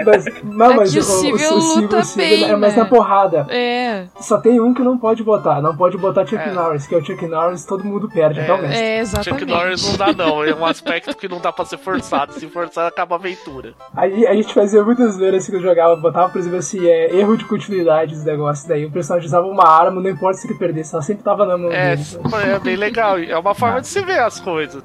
[0.06, 2.84] mas, não, mas é o, o, o, luta o bem, é mais né?
[2.84, 3.48] na porrada.
[3.50, 4.06] É.
[4.20, 5.62] Só tem um que não pode botar.
[5.62, 6.52] Não pode botar Chuck é.
[6.52, 8.44] Norris, que é o Chuck Norris, todo mundo perde, é.
[8.44, 8.82] até o mestre.
[8.82, 9.40] É, exatamente.
[9.40, 10.44] Chuck Norris não dá, não.
[10.44, 12.34] É um aspecto que não dá pra ser forçado.
[12.34, 13.74] Se forçar, acaba a aventura.
[13.96, 17.16] Aí a gente fazia muitas vezes assim que eu jogava, botava, por exemplo, assim, é,
[17.16, 18.68] erro de continuidade dos negócios.
[18.68, 21.58] Daí o personagem usava uma arma, não importa se ele perdesse, ela sempre tava na
[21.58, 22.20] mão é, dele.
[22.56, 23.18] É bem legal.
[23.18, 24.84] É uma forma de se ver as coisas.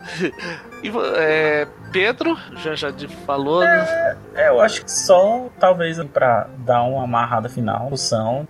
[0.82, 2.92] E é, Pedro, já já
[3.26, 3.60] falou.
[3.60, 4.16] Né?
[4.34, 7.90] É, eu acho que só talvez para dar uma amarrada final,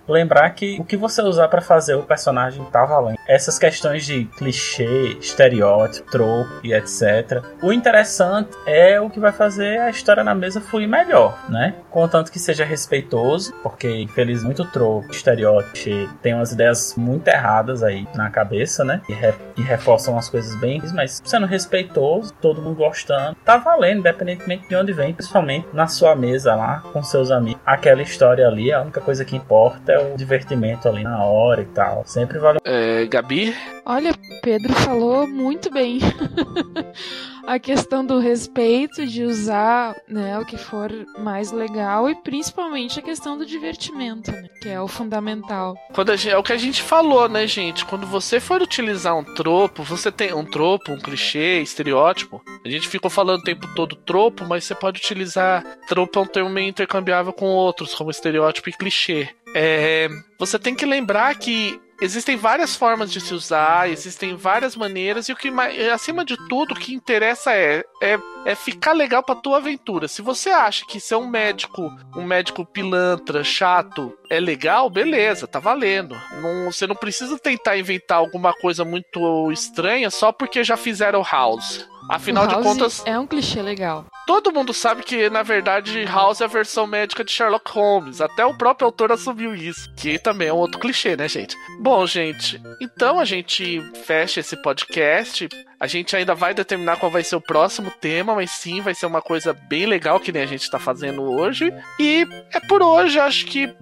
[0.07, 3.16] lembrar que o que você usar para fazer o personagem tá valendo.
[3.26, 7.43] Essas questões de clichê, estereótipo, troco e etc.
[7.62, 11.74] O interessante é o que vai fazer a história na mesa fluir melhor, né?
[11.91, 18.07] Contanto que seja respeitoso, porque infelizmente muito troco, estereótipo, tem umas ideias muito erradas aí
[18.16, 19.01] na cabeça, né?
[19.09, 23.29] E, re e reforçam as coisas bem, mas sendo respeitoso todo mundo gostando.
[23.44, 27.60] Tá valendo, independentemente de onde vem, principalmente na sua mesa lá, com seus amigos.
[27.64, 31.66] Aquela história ali, a única coisa que importa é o divertimento ali na hora e
[31.66, 32.02] tal.
[32.06, 32.58] Sempre vale.
[32.64, 33.54] É, Gabi?
[33.84, 34.12] Olha,
[34.42, 36.00] Pedro falou muito bem.
[37.47, 43.03] a questão do respeito, de usar né, o que for mais legal e principalmente a
[43.03, 45.76] questão do divertimento, né, que é o fundamental.
[45.93, 47.84] Quando gente, é o que a gente falou, né, gente?
[47.84, 52.43] Quando você for utilizar um tropo, você tem um tropo, um clichê, estereótipo.
[52.64, 56.26] A gente ficou falando o tempo todo tropo, mas você pode utilizar tropo é um
[56.26, 59.28] termo meio intercambiável com outros, como estereótipo e clichê.
[59.55, 65.28] É, você tem que lembrar que existem várias formas de se usar, existem várias maneiras,
[65.28, 65.51] e o que
[65.92, 70.09] acima de tudo o que interessa é, é, é ficar legal pra tua aventura.
[70.09, 75.59] Se você acha que ser um médico, um médico pilantra, chato, é legal, beleza, tá
[75.59, 76.16] valendo.
[76.40, 81.88] Não, você não precisa tentar inventar alguma coisa muito estranha só porque já fizeram House.
[82.09, 83.03] Afinal de contas.
[83.07, 84.05] É um clichê legal.
[84.30, 88.20] Todo mundo sabe que, na verdade, House é a versão médica de Sherlock Holmes.
[88.20, 89.92] Até o próprio autor assumiu isso.
[89.96, 91.56] Que também é um outro clichê, né, gente?
[91.80, 95.48] Bom, gente, então a gente fecha esse podcast.
[95.80, 99.06] A gente ainda vai determinar qual vai ser o próximo tema, mas sim, vai ser
[99.06, 101.72] uma coisa bem legal que nem a gente tá fazendo hoje.
[101.98, 103.74] E é por hoje, acho que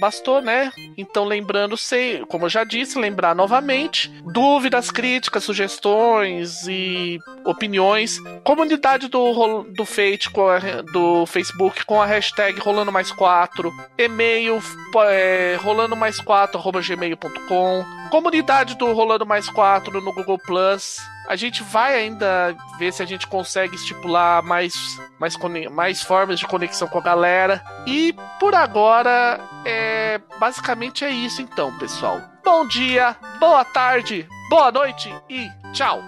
[0.00, 0.72] bastou, né?
[0.98, 8.18] Então, lembrando, sei, como eu já disse, lembrar novamente: dúvidas, críticas, sugestões e opiniões.
[8.42, 13.72] Comunidade do, do Fate, a, do Facebook com a hashtag Rolando Mais 4.
[13.96, 14.60] E-mail
[15.08, 20.98] é, rolando mais 4 gmail.com Comunidade do Rolando Mais 4 no Google Plus.
[21.30, 24.74] A gente vai ainda ver se a gente consegue estipular mais,
[25.16, 25.36] mais,
[25.70, 27.62] mais formas de conexão com a galera.
[27.86, 32.20] E por agora, é, basicamente é isso então, pessoal.
[32.44, 36.02] Bom dia, boa tarde, boa noite e tchau!